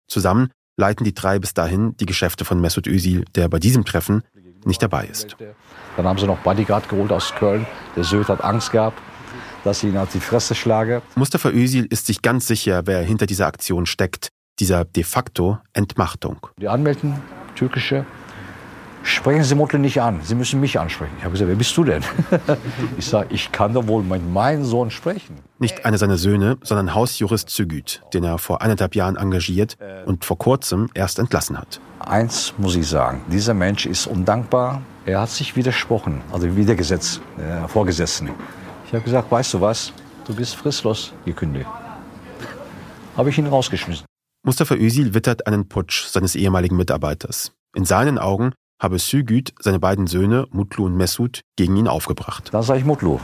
[0.09, 4.23] Zusammen leiten die drei bis dahin die Geschäfte von Mesut Özil, der bei diesem Treffen
[4.65, 5.37] nicht dabei ist.
[5.97, 7.67] Dann haben sie noch Bodyguard geholt aus Köln.
[7.97, 8.99] Der Söd hat Angst gehabt,
[9.65, 11.03] dass ich ihn auf die Fresse schlage.
[11.17, 14.29] Mustafa Özil ist sich ganz sicher, wer hinter dieser Aktion steckt,
[14.59, 16.47] dieser de facto Entmachtung.
[16.59, 17.21] Die Anmelden,
[17.57, 18.07] türkische,
[19.03, 21.13] sprechen Sie Mutter nicht an, Sie müssen mich ansprechen.
[21.19, 22.03] Ich habe gesagt, wer bist du denn?
[22.99, 25.37] ich sage, ich kann doch wohl mit meinem Sohn sprechen.
[25.59, 30.39] Nicht einer seiner Söhne, sondern Hausjurist Zügüt, den er vor eineinhalb Jahren engagiert und vor
[30.39, 31.81] kurzem erst entlassen hat.
[31.99, 34.83] Eins muss ich sagen, dieser Mensch ist undankbar.
[35.05, 38.31] Er hat sich widersprochen, also widergesetzt, äh, Vorgesetzten.
[38.87, 39.93] Ich habe gesagt, weißt du was,
[40.27, 41.69] du bist fristlos gekündigt.
[43.17, 44.07] Habe ich ihn rausgeschmissen.
[44.43, 47.53] Mustafa Özil wittert einen Putsch seines ehemaligen Mitarbeiters.
[47.77, 52.49] In seinen Augen habe Sügüt seine beiden Söhne, Mutlu und Mesut, gegen ihn aufgebracht.
[52.53, 53.21] Da sage ich Mutlu.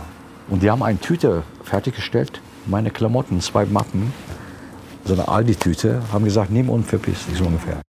[0.49, 4.12] Und die haben eine Tüte fertiggestellt, meine Klamotten, zwei Mappen,
[5.05, 7.81] so eine Aldi-Tüte, haben gesagt, nimm und verpiss dich so ungefähr.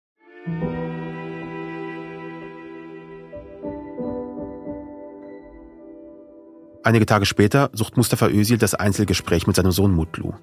[6.84, 10.34] Einige Tage später sucht Mustafa Özil das Einzelgespräch mit seinem Sohn Mutlu.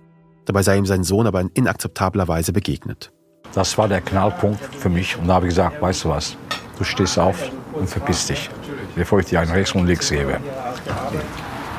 [0.43, 3.13] Dabei sei ihm sein Sohn aber in inakzeptabler Weise begegnet.
[3.53, 6.35] Das war der Knallpunkt für mich und da habe ich gesagt, weißt du was,
[6.77, 7.37] du stehst auf
[7.73, 8.49] und verpiss dich,
[8.95, 10.39] bevor ich dir einen rechts und links gebe.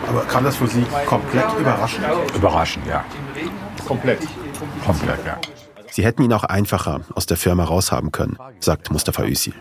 [0.09, 2.05] Aber kam das für Sie komplett überraschend?
[2.35, 3.05] Überraschend, ja.
[3.87, 4.21] Komplett.
[4.85, 5.39] Komplett, ja.
[5.91, 9.55] Sie hätten ihn auch einfacher aus der Firma raushaben können, sagt Mustafa Özil.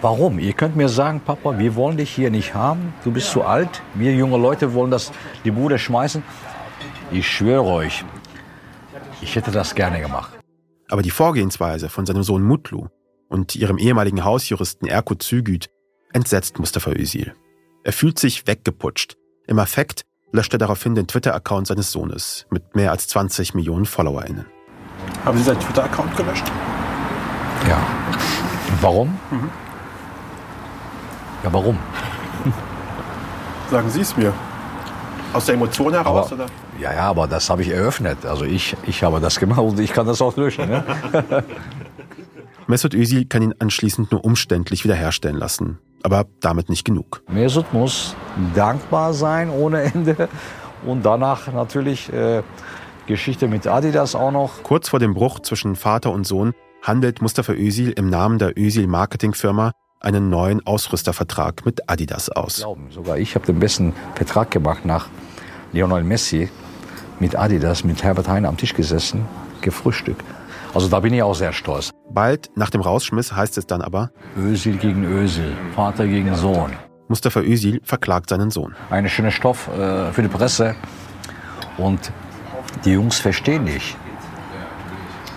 [0.00, 0.38] Warum?
[0.38, 2.92] Ihr könnt mir sagen, Papa, wir wollen dich hier nicht haben.
[3.02, 3.82] Du bist zu alt.
[3.94, 5.10] Wir junge Leute wollen das
[5.44, 6.22] die Bude schmeißen.
[7.10, 8.04] Ich schwöre euch,
[9.20, 10.38] ich hätte das gerne gemacht.
[10.90, 12.88] Aber die Vorgehensweise von seinem Sohn Mutlu
[13.28, 15.68] und ihrem ehemaligen Hausjuristen Erko Zügüt
[16.12, 17.34] entsetzt Mustafa Özil.
[17.84, 19.16] Er fühlt sich weggeputscht.
[19.46, 24.46] Im Affekt löscht er daraufhin den Twitter-Account seines Sohnes mit mehr als 20 Millionen FollowerInnen.
[25.24, 26.44] Haben Sie seinen Twitter-Account gelöscht?
[27.68, 27.78] Ja.
[28.80, 29.08] Warum?
[29.30, 29.50] Mhm.
[31.44, 31.78] Ja, warum?
[33.70, 34.32] Sagen Sie es mir.
[35.32, 36.32] Aus der Emotion heraus?
[36.32, 36.52] Aber- oder?
[36.80, 38.24] Ja, ja, aber das habe ich eröffnet.
[38.24, 40.68] Also ich, ich habe das gemacht und ich kann das auch löschen.
[40.68, 40.84] Ne?
[42.68, 45.78] Mesut Özil kann ihn anschließend nur umständlich wiederherstellen lassen.
[46.02, 47.22] Aber damit nicht genug.
[47.26, 48.14] Mesut muss
[48.54, 50.28] dankbar sein ohne Ende
[50.84, 52.42] und danach natürlich äh,
[53.06, 54.62] Geschichte mit Adidas auch noch.
[54.64, 56.52] Kurz vor dem Bruch zwischen Vater und Sohn
[56.82, 62.58] handelt Mustafa Özil im Namen der Özil Marketingfirma einen neuen Ausrüstervertrag mit Adidas aus.
[62.58, 62.90] Glauben.
[62.90, 65.08] Sogar ich habe den besten Vertrag gemacht nach
[65.72, 66.50] Lionel Messi
[67.18, 69.26] mit Adidas, mit Herbert Heine am Tisch gesessen,
[69.62, 70.22] gefrühstückt.
[70.74, 71.90] Also da bin ich auch sehr stolz.
[72.10, 76.72] Bald nach dem Rausschmiss heißt es dann aber, Özil gegen Özil, Vater gegen Sohn.
[77.08, 78.74] Mustafa Özil verklagt seinen Sohn.
[78.90, 80.74] Eine schöne Stoff äh, für die Presse.
[81.78, 82.12] Und
[82.84, 83.96] die Jungs verstehen nicht.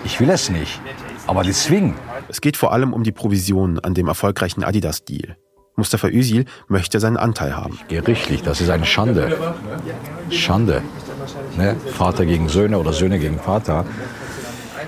[0.04, 0.82] Ich will es nicht,
[1.28, 1.94] aber die zwingen.
[2.28, 5.38] Es geht vor allem um die Provision an dem erfolgreichen Adidas-Deal.
[5.76, 7.80] Mustafa Özil möchte seinen Anteil haben.
[7.88, 9.38] Gerichtlich, das ist eine Schande.
[10.30, 10.82] Schande.
[11.58, 11.76] Ne?
[11.94, 13.86] Vater gegen Söhne oder Söhne gegen Vater.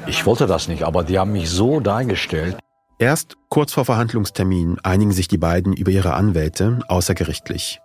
[0.06, 2.58] Ich wollte das nicht, aber die haben mich so dargestellt.
[3.00, 7.80] Erst kurz vor Verhandlungstermin einigen sich die beiden über ihre Anwälte außergerichtlich.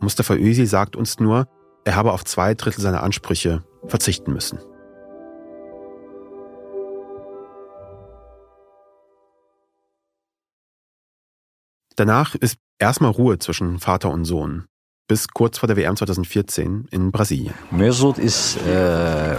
[0.00, 1.46] Mustafa Özil sagt uns nur,
[1.84, 4.58] er habe auf zwei Drittel seiner Ansprüche verzichten müssen.
[11.96, 14.66] Danach ist erstmal Ruhe zwischen Vater und Sohn,
[15.08, 17.54] bis kurz vor der WM 2014 in Brasilien.
[17.70, 19.36] Mesut ist äh,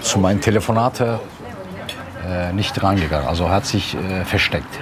[0.00, 1.18] zu meinen Telefonaten
[2.26, 3.28] äh, nicht reingegangen.
[3.28, 4.78] Also hat sich äh, versteckt.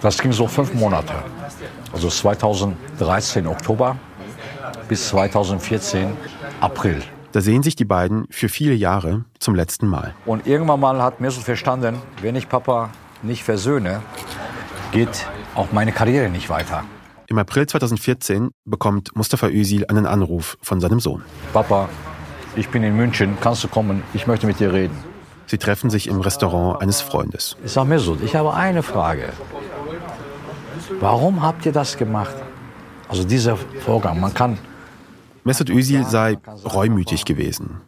[0.00, 1.14] Das ging so fünf Monate.
[1.92, 3.96] Also 2013 Oktober
[4.88, 6.12] bis 2014
[6.60, 7.02] April.
[7.32, 10.14] Da sehen sich die beiden für viele Jahre zum letzten Mal.
[10.24, 12.90] Und irgendwann mal hat Mesut verstanden, wenn ich Papa
[13.22, 14.02] nicht versöhne,
[14.92, 16.84] geht auch meine Karriere nicht weiter.
[17.28, 21.22] Im April 2014 bekommt Mustafa Özil einen Anruf von seinem Sohn.
[21.52, 21.88] Papa,
[22.54, 24.02] ich bin in München, kannst du kommen?
[24.14, 24.96] Ich möchte mit dir reden.
[25.46, 27.56] Sie treffen sich im Restaurant eines Freundes.
[27.64, 29.32] Ich sage Mesut, ich habe eine Frage.
[31.00, 32.34] Warum habt ihr das gemacht?
[33.08, 34.58] Also dieser Vorgang, man kann
[35.44, 37.80] Mesut Özil sei reumütig gewesen.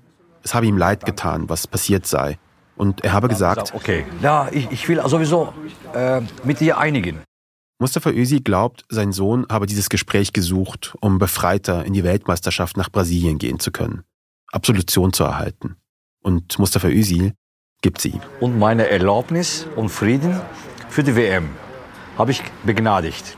[0.42, 2.38] Es habe ihm leid getan, was passiert sei.
[2.77, 5.53] Und er habe gesagt, okay, ja, ich, ich will sowieso
[5.92, 7.20] äh, mit dir einigen.
[7.80, 12.90] Mustafa Özil glaubt, sein Sohn habe dieses Gespräch gesucht, um befreiter in die Weltmeisterschaft nach
[12.90, 14.02] Brasilien gehen zu können,
[14.50, 15.76] Absolution zu erhalten.
[16.20, 17.34] Und Mustafa Özil
[17.80, 18.20] gibt sie ihm.
[18.40, 20.40] Und meine Erlaubnis und Frieden
[20.88, 21.50] für die WM
[22.16, 23.36] habe ich begnadigt.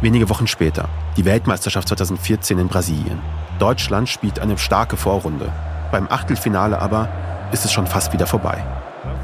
[0.00, 3.18] Wenige Wochen später, die Weltmeisterschaft 2014 in Brasilien.
[3.58, 5.52] Deutschland spielt eine starke Vorrunde.
[5.90, 7.08] Beim Achtelfinale aber
[7.52, 8.64] ist es schon fast wieder vorbei.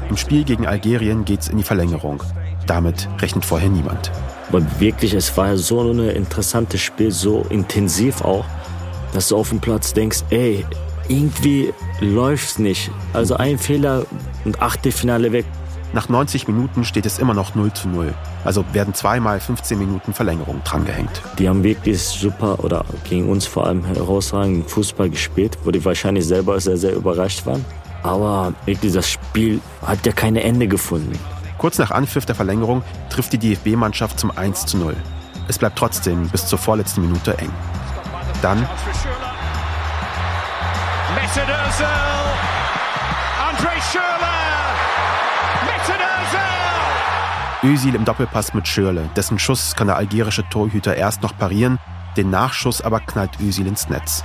[0.09, 2.23] Im Spiel gegen Algerien geht's in die Verlängerung.
[2.67, 4.11] Damit rechnet vorher niemand.
[4.49, 8.45] Aber wirklich, es war so ein interessantes Spiel, so intensiv auch,
[9.13, 10.65] dass du auf dem Platz denkst, ey,
[11.07, 12.91] irgendwie läuft's nicht.
[13.13, 14.05] Also ein Fehler
[14.45, 15.45] und Achtelfinale weg.
[15.93, 18.13] Nach 90 Minuten steht es immer noch 0 zu 0.
[18.43, 21.21] Also werden zweimal 15 Minuten Verlängerung drangehängt.
[21.37, 26.25] Die haben wirklich super oder gegen uns vor allem herausragenden Fußball gespielt, wo die wahrscheinlich
[26.25, 27.63] selber sehr, sehr überrascht waren.
[28.03, 31.17] Aber das Spiel hat ja keine Ende gefunden.
[31.57, 34.95] Kurz nach Anpfiff der Verlängerung trifft die DFB-Mannschaft zum 1 zu 0.
[35.47, 37.51] Es bleibt trotzdem bis zur vorletzten Minute eng.
[38.41, 38.67] Dann.
[47.63, 49.09] Özil im Doppelpass mit Schürle.
[49.15, 51.79] Dessen Schuss kann der algerische Torhüter erst noch parieren,
[52.17, 54.23] den Nachschuss aber knallt Özil ins Netz.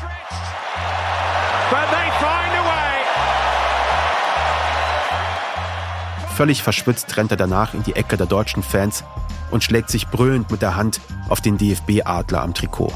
[6.39, 9.03] Völlig verschwitzt rennt er danach in die Ecke der deutschen Fans
[9.51, 12.93] und schlägt sich brüllend mit der Hand auf den DFB-Adler am Trikot.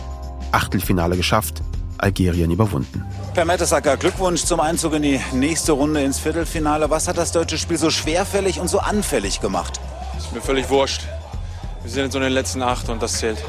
[0.52, 1.61] Achtelfinale geschafft,
[1.98, 3.05] Algerien überwunden.
[3.35, 6.88] Per Mertesacker, Glückwunsch zum Einzug in die nächste Runde ins Viertelfinale.
[6.88, 9.81] Was hat das deutsche Spiel so schwerfällig und so anfällig gemacht?
[10.16, 11.00] Ist mir völlig wurscht.
[11.83, 13.42] Wir sind jetzt so in den letzten acht und das zählt.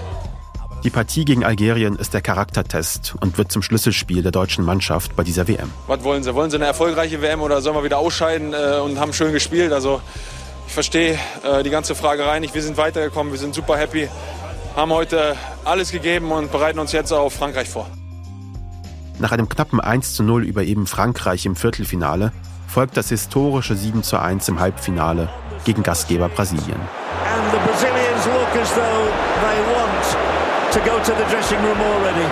[0.83, 5.23] Die Partie gegen Algerien ist der Charaktertest und wird zum Schlüsselspiel der deutschen Mannschaft bei
[5.23, 5.71] dieser WM.
[5.87, 6.35] Was wollen Sie?
[6.35, 9.71] Wollen Sie eine erfolgreiche WM oder sollen wir wieder ausscheiden äh, und haben schön gespielt?
[9.71, 10.01] Also
[10.67, 12.53] ich verstehe äh, die ganze Fragerei nicht.
[12.53, 14.09] Wir sind weitergekommen, wir sind super happy,
[14.75, 17.89] haben heute alles gegeben und bereiten uns jetzt auf Frankreich vor.
[19.19, 22.33] Nach einem knappen 1 zu 0 über eben Frankreich im Viertelfinale
[22.67, 25.29] folgt das historische 7 zu 1 im Halbfinale
[25.63, 26.75] gegen Gastgeber Brasilien.
[26.75, 29.22] And the Brazilians look as though
[30.73, 32.27] to go to the dressing room already.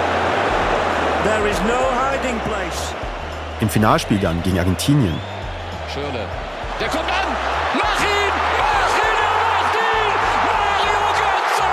[1.23, 2.93] There is no hiding place.
[3.59, 5.13] Im Finalspiel dann gegen Argentinien
[5.93, 6.25] Schirle.
[6.79, 7.27] Der kommt an!
[7.75, 8.33] Mach ihn!
[8.57, 9.17] Mach ihn!
[9.21, 10.13] Er macht ihn!
[10.47, 11.69] Mario Götze!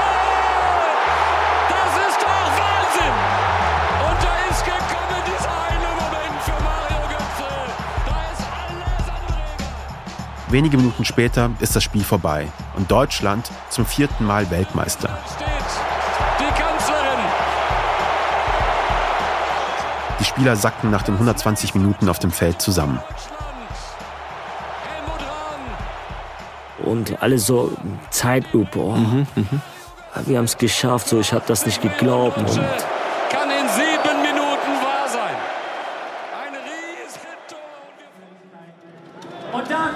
[1.73, 3.17] Das ist doch Wahnsinn!
[4.11, 7.49] Und da ist gekommen dieser eine Moment für Mario Götze.
[8.05, 9.41] Da ist alles andere.
[10.49, 15.09] Wenige Minuten später ist das Spiel vorbei und Deutschland zum vierten Mal Weltmeister.
[20.39, 23.01] Spieler sacken nach den 120 Minuten auf dem Feld zusammen.
[26.85, 27.73] Und alle so
[28.11, 28.79] Zeitlupe.
[28.79, 28.97] Oh.
[30.27, 32.37] Wir haben es geschafft, so ich habe das nicht geglaubt.
[32.37, 35.35] Und Kann in sieben Minuten wahr sein.
[39.53, 39.91] Und dann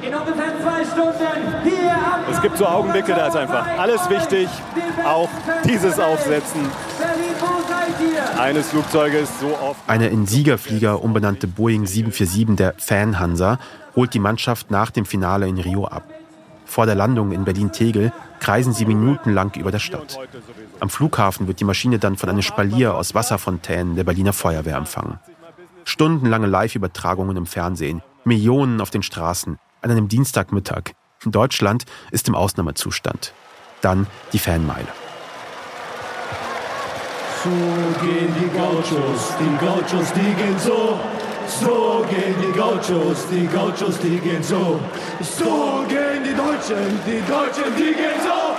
[0.00, 4.48] in ungefähr zwei Stunden hier am Es gibt so Augenblicke, da ist einfach alles wichtig.
[5.04, 5.28] Auch
[5.66, 6.70] dieses Aufsetzen
[8.42, 9.80] eines Flugzeuges so oft.
[9.86, 13.58] Eine in Siegerflieger umbenannte Boeing 747 der Fan-Hansa
[13.94, 16.02] holt die Mannschaft nach dem Finale in Rio ab.
[16.64, 20.18] Vor der Landung in Berlin-Tegel kreisen sie minutenlang über der Stadt.
[20.80, 25.20] Am Flughafen wird die Maschine dann von einem Spalier aus Wasserfontänen der Berliner Feuerwehr empfangen.
[25.84, 30.94] Stundenlange Live-Übertragungen im Fernsehen, Millionen auf den Straßen, an einem Dienstagmittag.
[31.24, 33.32] Deutschland ist im Ausnahmezustand.
[33.82, 34.88] Dann die Fanmeile.
[37.42, 37.50] So
[38.06, 41.00] gehen die Gauchos, die Gauchos, die gehen so.
[41.48, 44.78] So gehen die Gauchos, die Gauchos, die gehen so.
[45.20, 48.54] So gehen die Deutschen, die Deutschen, die gehen so.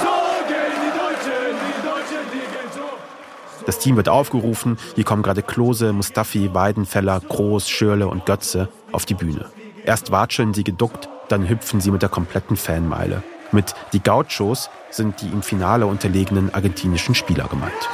[0.00, 0.14] So
[0.46, 3.66] gehen die Deutschen, die Deutschen, die gehen so.
[3.66, 4.78] Das Team wird aufgerufen.
[4.94, 9.46] Hier kommen gerade Klose, Mustafi, Weidenfeller, Groß, Schürle und Götze auf die Bühne.
[9.84, 13.24] Erst watscheln sie geduckt, dann hüpfen sie mit der kompletten Fanmeile.
[13.50, 17.88] Mit die Gauchos sind die im Finale unterlegenen argentinischen Spieler gemeint.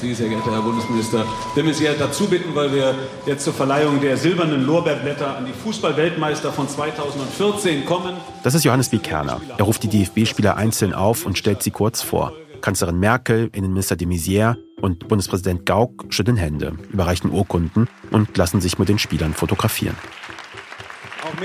[0.00, 2.94] Sie, sehr geehrter Herr Bundesminister, de Maizière dazu bitten, weil wir
[3.26, 8.14] jetzt zur Verleihung der silbernen Lorbeerblätter an die Fußballweltmeister von 2014 kommen.
[8.42, 8.98] Das ist Johannes B.
[8.98, 9.40] Kerner.
[9.56, 12.32] Er ruft die DFB-Spieler einzeln auf und stellt sie kurz vor.
[12.60, 18.78] Kanzlerin Merkel, Innenminister de Maizière und Bundespräsident Gauck schütteln Hände, überreichen Urkunden und lassen sich
[18.78, 19.96] mit den Spielern fotografieren.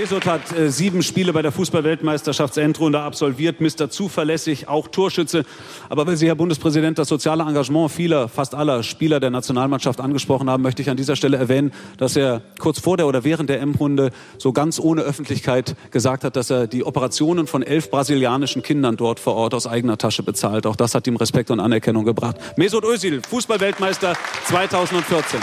[0.01, 3.91] Mesut hat äh, sieben Spiele bei der Fußballweltmeisterschaftsendrunde absolviert, Mr.
[3.91, 5.45] Zuverlässig, auch Torschütze.
[5.89, 10.49] Aber weil Sie, Herr Bundespräsident, das soziale Engagement vieler, fast aller Spieler der Nationalmannschaft angesprochen
[10.49, 13.61] haben, möchte ich an dieser Stelle erwähnen, dass er kurz vor der oder während der
[13.61, 14.09] M-Runde
[14.39, 19.19] so ganz ohne Öffentlichkeit gesagt hat, dass er die Operationen von elf brasilianischen Kindern dort
[19.19, 20.65] vor Ort aus eigener Tasche bezahlt.
[20.65, 22.37] Auch das hat ihm Respekt und Anerkennung gebracht.
[22.57, 25.41] Mesut Özil, Fußballweltmeister 2014.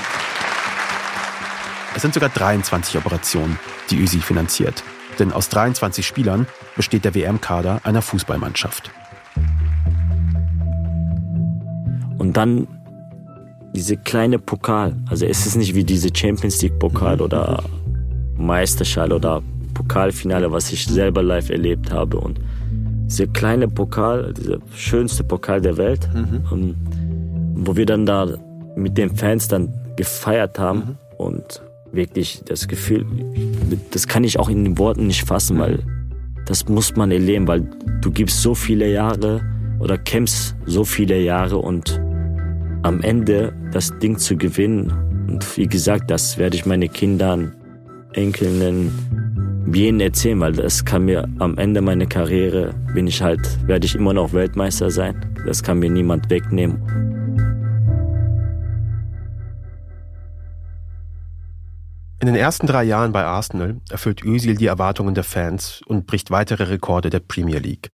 [1.99, 3.59] Es sind sogar 23 Operationen,
[3.91, 4.85] die Özil finanziert.
[5.19, 8.93] Denn aus 23 Spielern besteht der WM-Kader einer Fußballmannschaft.
[12.17, 12.69] Und dann
[13.75, 14.95] diese kleine Pokal.
[15.11, 17.65] Also es ist nicht wie diese Champions League Pokal oder
[18.37, 19.43] Meisterschale oder
[19.75, 22.19] Pokalfinale, was ich selber live erlebt habe.
[22.21, 22.39] Und
[23.07, 26.77] dieser kleine Pokal, dieser schönste Pokal der Welt, ähm,
[27.57, 28.29] wo wir dann da
[28.77, 31.61] mit den Fans dann gefeiert haben und
[31.93, 33.07] wirklich das Gefühl,
[33.91, 35.79] das kann ich auch in den Worten nicht fassen, weil
[36.47, 37.69] das muss man erleben, weil
[38.01, 39.43] du gibst so viele Jahre
[39.81, 42.01] oder kämpfst so viele Jahre und
[42.83, 44.93] am Ende das Ding zu gewinnen.
[45.29, 47.55] Und wie gesagt, das werde ich meine Kindern,
[48.15, 48.91] Enkeln,
[49.75, 53.95] jeden erzählen, weil das kann mir am Ende meiner Karriere, bin ich halt, werde ich
[53.95, 55.15] immer noch Weltmeister sein.
[55.47, 56.79] Das kann mir niemand wegnehmen.
[62.21, 66.33] In den ersten drei Jahren bei Arsenal erfüllt Özil die Erwartungen der Fans und bricht
[66.33, 67.91] weitere Rekorde der Premier League.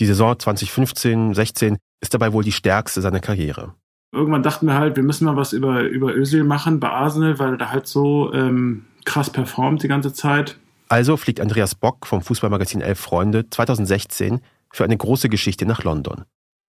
[0.00, 3.74] Die Saison 2015-16 ist dabei wohl die stärkste seiner Karriere.
[4.12, 7.52] Irgendwann dachten wir halt, wir müssen mal was über, über Özil machen bei Arsenal, weil
[7.52, 10.58] er da halt so ähm, krass performt die ganze Zeit.
[10.88, 14.40] Also fliegt Andreas Bock vom Fußballmagazin Elf Freunde 2016
[14.72, 16.24] für eine große Geschichte nach London.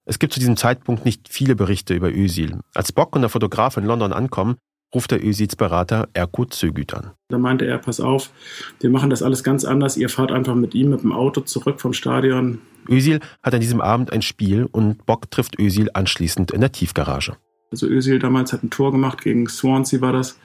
[0.06, 2.60] Es gibt zu diesem Zeitpunkt nicht viele Berichte über Özil.
[2.74, 4.58] Als Bock und der Fotograf in London ankommen,
[4.94, 7.12] ruft der Özils Berater Erkut Sögüt an.
[7.30, 8.32] Da meinte er, pass auf,
[8.80, 9.98] wir machen das alles ganz anders.
[9.98, 12.60] Ihr fahrt einfach mit ihm mit dem Auto zurück vom Stadion.
[12.90, 17.36] Özil hat an diesem Abend ein Spiel und Bock trifft Özil anschließend in der Tiefgarage.
[17.72, 20.40] Also Özil damals hat ein Tor gemacht gegen Swansea war das.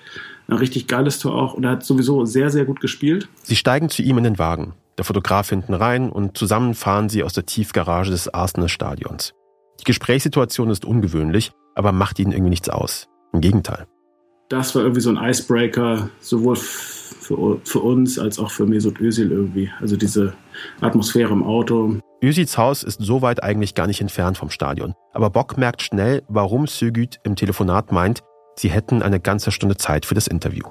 [0.46, 3.28] Ein richtig geiles Tor auch und er hat sowieso sehr, sehr gut gespielt.
[3.42, 7.22] Sie steigen zu ihm in den Wagen, der Fotograf hinten rein und zusammen fahren sie
[7.22, 9.32] aus der Tiefgarage des Arsenal-Stadions.
[9.80, 13.08] Die Gesprächssituation ist ungewöhnlich, aber macht ihnen irgendwie nichts aus.
[13.32, 13.86] Im Gegenteil.
[14.48, 19.30] Das war irgendwie so ein Icebreaker, sowohl für, für uns als auch für Mesut Özil
[19.30, 19.70] irgendwie.
[19.80, 20.34] Also diese
[20.80, 21.96] Atmosphäre im Auto.
[22.22, 24.94] Özils Haus ist soweit eigentlich gar nicht entfernt vom Stadion.
[25.12, 28.20] Aber Bock merkt schnell, warum Sögüt im Telefonat meint,
[28.56, 30.64] sie hätten eine ganze Stunde Zeit für das Interview.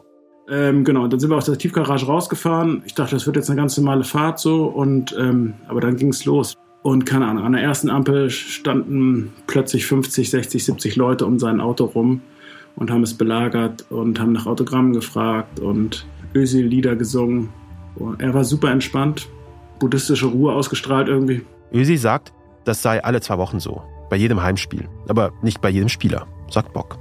[0.50, 2.84] Ähm, genau, und dann sind wir aus der Tiefgarage rausgefahren.
[2.86, 4.66] Ich dachte, das wird jetzt eine ganz normale Fahrt so.
[4.66, 6.56] Und, ähm, aber dann ging es los.
[6.82, 11.62] Und keine Ahnung, an der ersten Ampel standen plötzlich 50, 60, 70 Leute um sein
[11.62, 12.22] Auto rum
[12.76, 16.06] und haben es belagert und haben nach Autogrammen gefragt und
[16.36, 17.50] Özil-Lieder gesungen.
[17.96, 19.28] Und er war super entspannt,
[19.80, 21.46] buddhistische Ruhe ausgestrahlt irgendwie.
[21.72, 22.34] Özil sagt,
[22.66, 26.74] das sei alle zwei Wochen so, bei jedem Heimspiel, aber nicht bei jedem Spieler, sagt
[26.74, 26.98] Bock.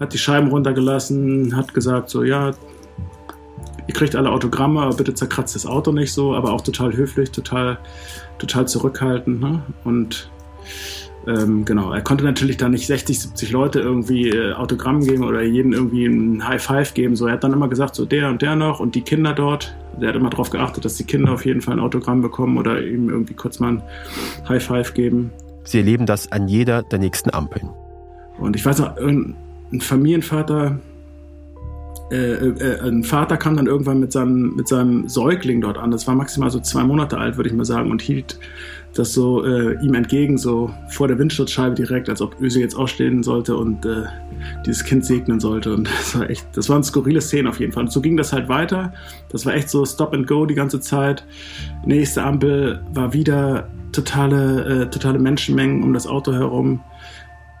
[0.00, 2.52] Hat die Scheiben runtergelassen, hat gesagt so, ja,
[3.86, 7.30] ihr kriegt alle Autogramme, aber bitte zerkratzt das Auto nicht so, aber auch total höflich,
[7.30, 7.78] total,
[8.38, 9.40] total zurückhaltend.
[9.40, 9.62] Ne?
[9.84, 10.30] Und
[11.26, 15.42] ähm, genau, er konnte natürlich dann nicht 60, 70 Leute irgendwie äh, Autogramm geben oder
[15.42, 17.14] jeden irgendwie ein High Five geben.
[17.14, 19.76] So, er hat dann immer gesagt, so der und der noch und die Kinder dort.
[20.00, 22.82] Der hat immer darauf geachtet, dass die Kinder auf jeden Fall ein Autogramm bekommen oder
[22.82, 23.82] ihm irgendwie kurz mal ein
[24.48, 25.30] High Five geben.
[25.64, 27.68] Sie erleben das an jeder der nächsten Ampeln.
[28.38, 29.36] Und ich weiß noch, ein
[29.80, 30.78] Familienvater,
[32.10, 35.90] äh, äh, ein Vater kam dann irgendwann mit seinem, mit seinem Säugling dort an.
[35.90, 38.38] Das war maximal so zwei Monate alt, würde ich mal sagen, und hielt
[38.94, 43.22] das so äh, ihm entgegen, so vor der Windschutzscheibe direkt, als ob Öse jetzt aufstehen
[43.22, 44.02] sollte und äh,
[44.66, 45.74] dieses Kind segnen sollte.
[45.74, 47.84] Und das war echt, das waren skurrile Szenen auf jeden Fall.
[47.84, 48.92] Und so ging das halt weiter.
[49.28, 51.24] Das war echt so Stop and Go die ganze Zeit.
[51.84, 56.80] Nächste Ampel war wieder totale, äh, totale Menschenmengen um das Auto herum.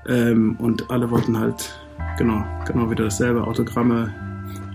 [0.08, 1.78] Ähm, und alle wollten halt,
[2.18, 3.44] genau, genau wieder dasselbe.
[3.44, 4.12] Autogramme.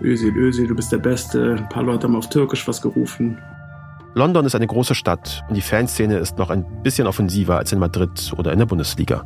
[0.01, 1.55] Özil, Özil, du bist der Beste.
[1.57, 3.37] Ein paar Leute haben auf Türkisch was gerufen.
[4.13, 7.79] London ist eine große Stadt und die Fanszene ist noch ein bisschen offensiver als in
[7.79, 9.23] Madrid oder in der Bundesliga.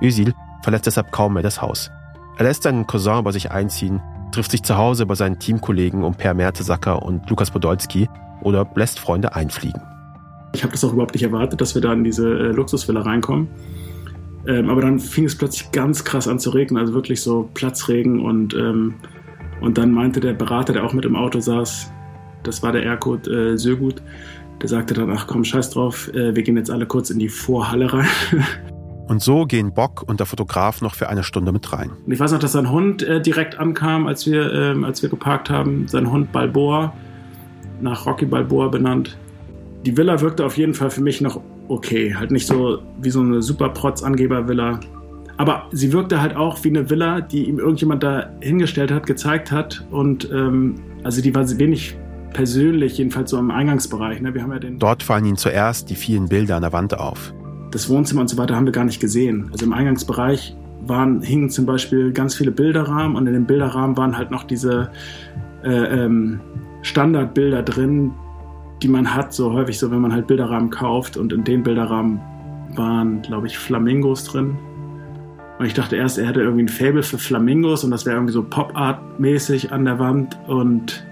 [0.00, 1.90] Özil verlässt deshalb kaum mehr das Haus.
[2.36, 4.00] Er lässt seinen Cousin bei sich einziehen,
[4.32, 8.08] trifft sich zu Hause bei seinen Teamkollegen um Per Mertesacker und Lukas Podolski
[8.42, 9.82] oder lässt Freunde einfliegen.
[10.54, 13.48] Ich habe das auch überhaupt nicht erwartet, dass wir da in diese äh, Luxusvilla reinkommen.
[14.46, 18.20] Ähm, aber dann fing es plötzlich ganz krass an zu regnen, also wirklich so Platzregen
[18.20, 18.94] und, ähm,
[19.60, 21.92] und dann meinte der Berater, der auch mit im Auto saß,
[22.42, 24.02] das war der Erkut äh, Sögut.
[24.62, 27.28] Der sagte dann, ach komm, scheiß drauf, äh, wir gehen jetzt alle kurz in die
[27.28, 28.08] Vorhalle rein.
[29.08, 31.90] Und so gehen Bock und der Fotograf noch für eine Stunde mit rein.
[32.06, 35.08] Und ich weiß noch, dass sein Hund äh, direkt ankam, als wir, ähm, als wir
[35.08, 35.88] geparkt haben.
[35.88, 36.92] Sein Hund Balboa,
[37.80, 39.18] nach Rocky Balboa benannt.
[39.86, 42.14] Die Villa wirkte auf jeden Fall für mich noch okay.
[42.14, 44.80] Halt nicht so wie so eine super Protz-Angeber-Villa.
[45.36, 49.50] Aber sie wirkte halt auch wie eine Villa, die ihm irgendjemand da hingestellt hat, gezeigt
[49.50, 49.86] hat.
[49.90, 51.96] Und ähm, also die war wenig
[52.34, 54.20] persönlich, jedenfalls so im Eingangsbereich.
[54.20, 54.34] Ne?
[54.34, 57.32] Wir haben ja den Dort fallen ihnen zuerst die vielen Bilder an der Wand auf.
[57.70, 59.48] Das Wohnzimmer und so weiter haben wir gar nicht gesehen.
[59.52, 64.16] Also im Eingangsbereich waren, hingen zum Beispiel ganz viele Bilderrahmen und in den Bilderrahmen waren
[64.16, 64.90] halt noch diese
[65.64, 66.40] äh, ähm,
[66.82, 68.12] Standardbilder drin,
[68.82, 71.16] die man hat, so häufig so, wenn man halt Bilderrahmen kauft.
[71.16, 72.20] Und in den Bilderrahmen
[72.74, 74.58] waren, glaube ich, Flamingos drin.
[75.58, 78.32] Und ich dachte erst, er hätte irgendwie ein Fable für Flamingos und das wäre irgendwie
[78.32, 80.38] so Pop-Art-mäßig an der Wand.
[80.46, 81.04] Und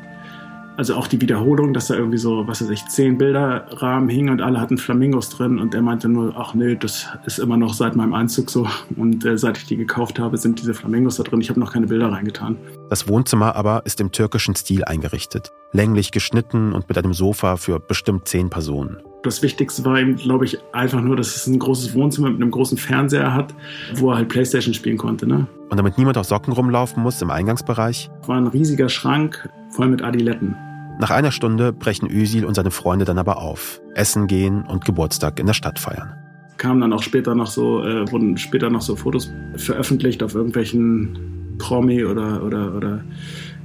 [0.79, 4.41] also auch die Wiederholung, dass da irgendwie so, was weiß ich, zehn Bilderrahmen hingen und
[4.41, 7.97] alle hatten Flamingos drin und er meinte nur, ach nee, das ist immer noch seit
[7.97, 8.65] meinem Einzug so
[8.97, 11.41] und äh, seit ich die gekauft habe, sind diese Flamingos da drin.
[11.41, 12.57] Ich habe noch keine Bilder reingetan.
[12.91, 17.81] Das Wohnzimmer aber ist im türkischen Stil eingerichtet, länglich geschnitten und mit einem Sofa für
[17.81, 18.99] bestimmt zehn Personen.
[19.25, 22.53] Das Wichtigste war ihm, glaube ich, einfach nur, dass es ein großes Wohnzimmer mit einem
[22.53, 23.53] großen Fernseher hat,
[23.97, 25.27] wo er halt Playstation spielen konnte.
[25.27, 25.49] Ne?
[25.71, 28.11] Und damit niemand auf Socken rumlaufen muss im Eingangsbereich?
[28.29, 30.57] War ein riesiger Schrank voll mit Adiletten.
[31.01, 35.39] Nach einer Stunde brechen Özil und seine Freunde dann aber auf, essen gehen und Geburtstag
[35.39, 36.13] in der Stadt feiern.
[36.57, 41.57] Kamen dann auch später noch so, äh, wurden später noch so Fotos veröffentlicht auf irgendwelchen
[41.59, 43.05] Promi oder oder oder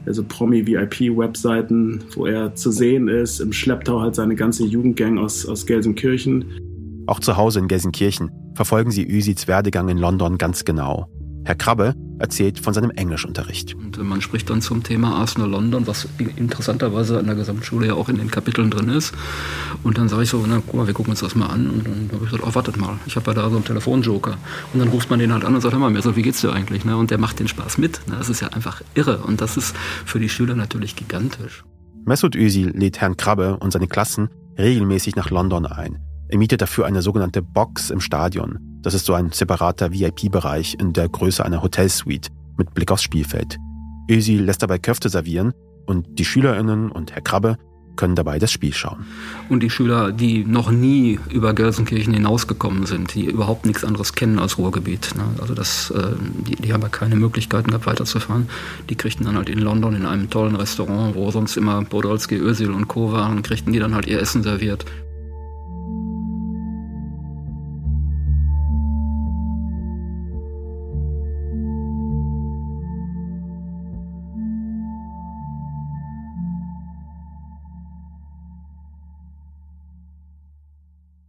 [0.05, 5.65] also Promi-VIP-Webseiten, wo er zu sehen ist, im Schlepptau halt seine ganze Jugendgang aus, aus
[5.65, 6.45] Gelsenkirchen.
[7.07, 11.07] Auch zu Hause in Gelsenkirchen verfolgen sie Özils Werdegang in London ganz genau.
[11.45, 13.75] Herr Krabbe erzählt von seinem Englischunterricht.
[13.75, 16.07] Und man spricht dann zum Thema Arsenal London, was
[16.37, 19.13] interessanterweise an der Gesamtschule ja auch in den Kapiteln drin ist.
[19.83, 21.69] Und dann sage ich so, na guck mal, wir gucken uns das mal an.
[21.69, 24.37] Und dann habe ich gesagt, oh, wartet mal, ich habe ja da so einen Telefonjoker.
[24.73, 26.53] Und dann ruft man den halt an und sagt, hör mal, so, wie geht's dir
[26.53, 26.85] eigentlich?
[26.85, 26.95] Ne?
[26.95, 27.99] Und der macht den Spaß mit.
[28.07, 28.15] Ne?
[28.17, 29.17] Das ist ja einfach irre.
[29.17, 31.63] Und das ist für die Schüler natürlich gigantisch.
[32.05, 35.99] Mesut Özil lädt Herrn Krabbe und seine Klassen regelmäßig nach London ein.
[36.29, 38.72] Er mietet dafür eine sogenannte Box im Stadion.
[38.83, 43.57] Das ist so ein separater VIP-Bereich in der Größe einer Hotelsuite mit Blick aufs Spielfeld.
[44.11, 45.53] Özil lässt dabei Köfte servieren
[45.85, 47.57] und die SchülerInnen und Herr Krabbe
[47.95, 49.05] können dabei das Spiel schauen.
[49.49, 54.39] Und die Schüler, die noch nie über Gelsenkirchen hinausgekommen sind, die überhaupt nichts anderes kennen
[54.39, 55.23] als Ruhrgebiet, ne?
[55.39, 56.15] also das, äh,
[56.47, 58.49] die, die haben ja keine Möglichkeiten gehabt, weiterzufahren,
[58.89, 62.71] die kriegten dann halt in London in einem tollen Restaurant, wo sonst immer Podolski, Özil
[62.71, 63.11] und Co.
[63.11, 64.85] waren, kriegten die dann halt ihr Essen serviert.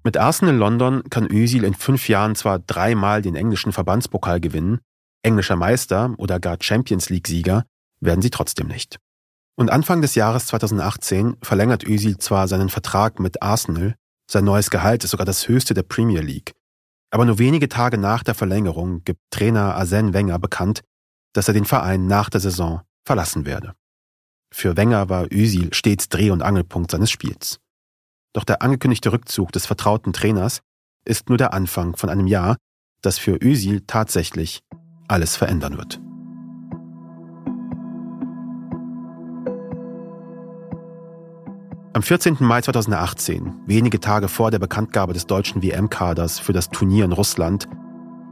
[0.04, 4.80] Mit Arsenal London kann Özil in fünf Jahren zwar dreimal den englischen Verbandspokal gewinnen,
[5.22, 7.64] englischer Meister oder gar Champions League-Sieger
[8.00, 8.98] werden sie trotzdem nicht.
[9.56, 13.94] Und Anfang des Jahres 2018 verlängert Özil zwar seinen Vertrag mit Arsenal,
[14.30, 16.52] sein neues Gehalt ist sogar das höchste der Premier League,
[17.10, 20.82] aber nur wenige Tage nach der Verlängerung gibt Trainer Arsène Wenger bekannt,
[21.32, 23.74] dass er den Verein nach der Saison verlassen werde.
[24.52, 27.60] Für Wenger war Özil stets Dreh- und Angelpunkt seines Spiels.
[28.34, 30.60] Doch der angekündigte Rückzug des vertrauten Trainers
[31.06, 32.56] ist nur der Anfang von einem Jahr,
[33.00, 34.60] das für Özil tatsächlich
[35.08, 36.00] alles verändern wird.
[41.92, 42.38] Am 14.
[42.40, 47.68] Mai 2018, wenige Tage vor der Bekanntgabe des deutschen WM-Kaders für das Turnier in Russland,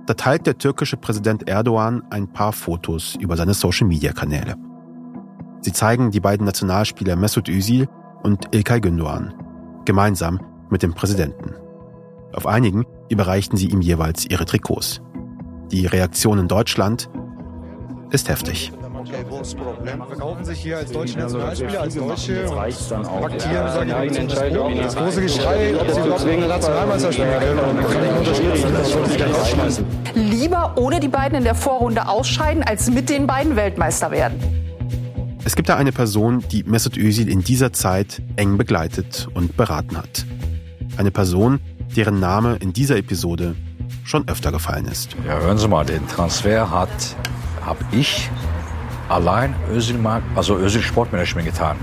[0.07, 4.57] da teilt der türkische Präsident Erdogan ein paar Fotos über seine Social-Media-Kanäle.
[5.61, 7.89] Sie zeigen die beiden Nationalspieler Mesut Özil
[8.25, 9.33] und Ilkay Gündoğan,
[9.85, 11.55] gemeinsam mit dem Präsidenten.
[12.33, 15.03] Auf einigen überreichten sie ihm jeweils ihre Trikots.
[15.71, 17.11] Die Reaktion in Deutschland
[18.11, 18.73] ist heftig.
[20.07, 25.75] Verkaufen sich hier als deutsche Nationalspieler, als Deutsche und aktieren, sage ich das große Geschrei,
[25.79, 27.59] ob sie überhaupt eine Nationalmeister spielen können.
[27.91, 29.87] Kann ich unterstützen, das wollte ich gleich rausschmeißen.
[30.15, 34.62] Lieber ohne die beiden in der Vorrunde ausscheiden, als mit den beiden Weltmeister werden.
[35.45, 39.97] Es gibt da eine Person, die Mesut Özil in dieser Zeit eng begleitet und beraten
[39.97, 40.25] hat.
[40.97, 41.59] Eine Person,
[41.97, 43.57] deren Name in dieser Episode
[44.05, 45.17] schon öfter gefallen ist.
[45.27, 46.89] Ja, hören Sie mal, den Transfer hat,
[47.67, 48.31] habe ich
[49.09, 49.99] allein Özil,
[50.37, 51.77] also Özil Sportmanagement getan.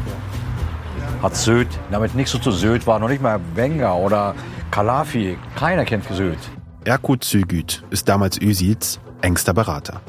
[1.22, 4.36] Hat Söd, damit nichts so zu Söd war, noch nicht mal Wenger oder
[4.72, 6.38] Kalafi, keiner kennt Söd.
[6.86, 10.00] Erkut Zügüt ist damals Özils engster Berater.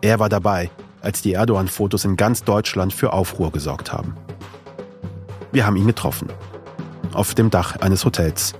[0.00, 0.70] Er war dabei,
[1.00, 4.16] als die Erdogan-Fotos in ganz Deutschland für Aufruhr gesorgt haben.
[5.52, 6.28] Wir haben ihn getroffen.
[7.12, 8.54] Auf dem Dach eines Hotels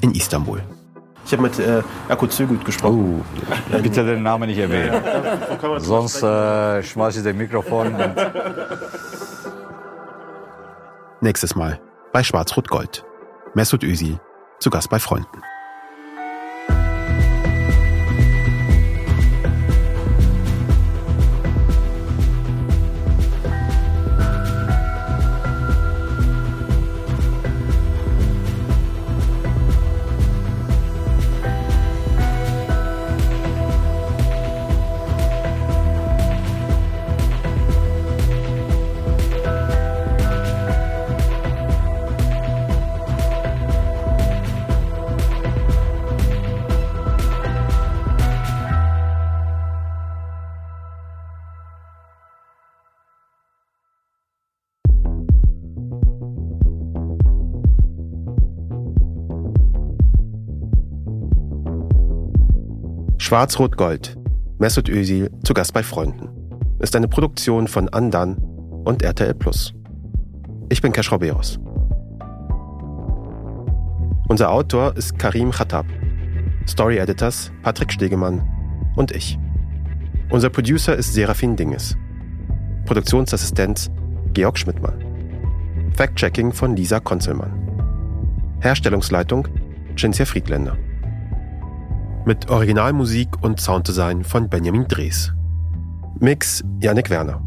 [0.00, 0.62] in Istanbul.
[1.24, 3.24] Ich habe mit äh, Erkut Zügüt gesprochen.
[3.72, 5.02] Oh, bitte den Namen nicht erwähnen.
[5.78, 7.94] Sonst äh, schmeiße ich das Mikrofon.
[11.20, 11.80] Nächstes Mal
[12.12, 13.04] bei Schwarz-Rot-Gold.
[13.54, 14.18] Mesut Özil
[14.58, 15.40] zu Gast bei Freunden.
[63.32, 64.18] Schwarz-Rot-Gold.
[64.58, 66.28] Mesut Özil zu Gast bei Freunden.
[66.80, 68.36] Ist eine Produktion von Andan
[68.84, 69.72] und RTL Plus.
[70.68, 71.58] Ich bin Keschrau Beros.
[74.28, 75.86] Unser Autor ist Karim Khattab.
[76.68, 78.46] Story Editors Patrick Stegemann
[78.96, 79.38] und ich.
[80.28, 81.96] Unser Producer ist Serafin Dinges.
[82.84, 83.90] Produktionsassistenz
[84.34, 85.02] Georg Schmidtmann.
[85.96, 88.58] Fact-Checking von Lisa Konzelmann.
[88.60, 89.48] Herstellungsleitung
[89.96, 90.76] Cinzia Friedländer
[92.24, 95.32] mit Originalmusik und Sounddesign von Benjamin Drees.
[96.20, 97.42] Mix Janik Werner.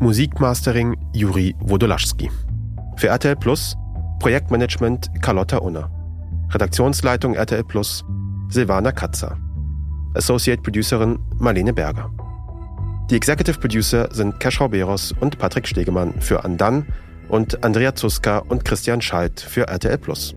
[0.00, 2.30] Musikmastering Juri Wodolaschski.
[2.96, 3.76] Für RTL Plus
[4.18, 5.90] Projektmanagement Carlotta Unner.
[6.50, 8.04] Redaktionsleitung RTL Plus
[8.48, 9.36] Silvana Katzer.
[10.14, 12.10] Associate Producerin Marlene Berger.
[13.10, 16.86] Die Executive Producer sind Keschrau Beros und Patrick Stegemann für Andan
[17.28, 20.34] und Andrea Zuska und Christian Scheidt für RTL Plus.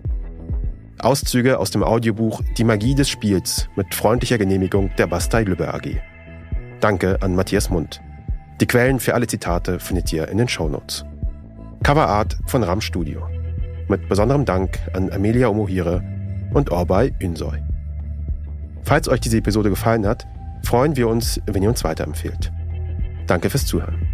[0.99, 6.01] Auszüge aus dem Audiobuch Die Magie des Spiels mit freundlicher Genehmigung der Bastei Lübbe AG.
[6.81, 8.01] Danke an Matthias Mund.
[8.59, 11.05] Die Quellen für alle Zitate findet ihr in den Shownotes.
[11.83, 13.27] Coverart von Ram Studio.
[13.87, 16.03] Mit besonderem Dank an Amelia Omohire
[16.53, 17.59] und Orbay Ünsoy.
[18.83, 20.27] Falls euch diese Episode gefallen hat,
[20.63, 22.51] freuen wir uns, wenn ihr uns weiterempfehlt.
[23.27, 24.08] Danke fürs Zuhören.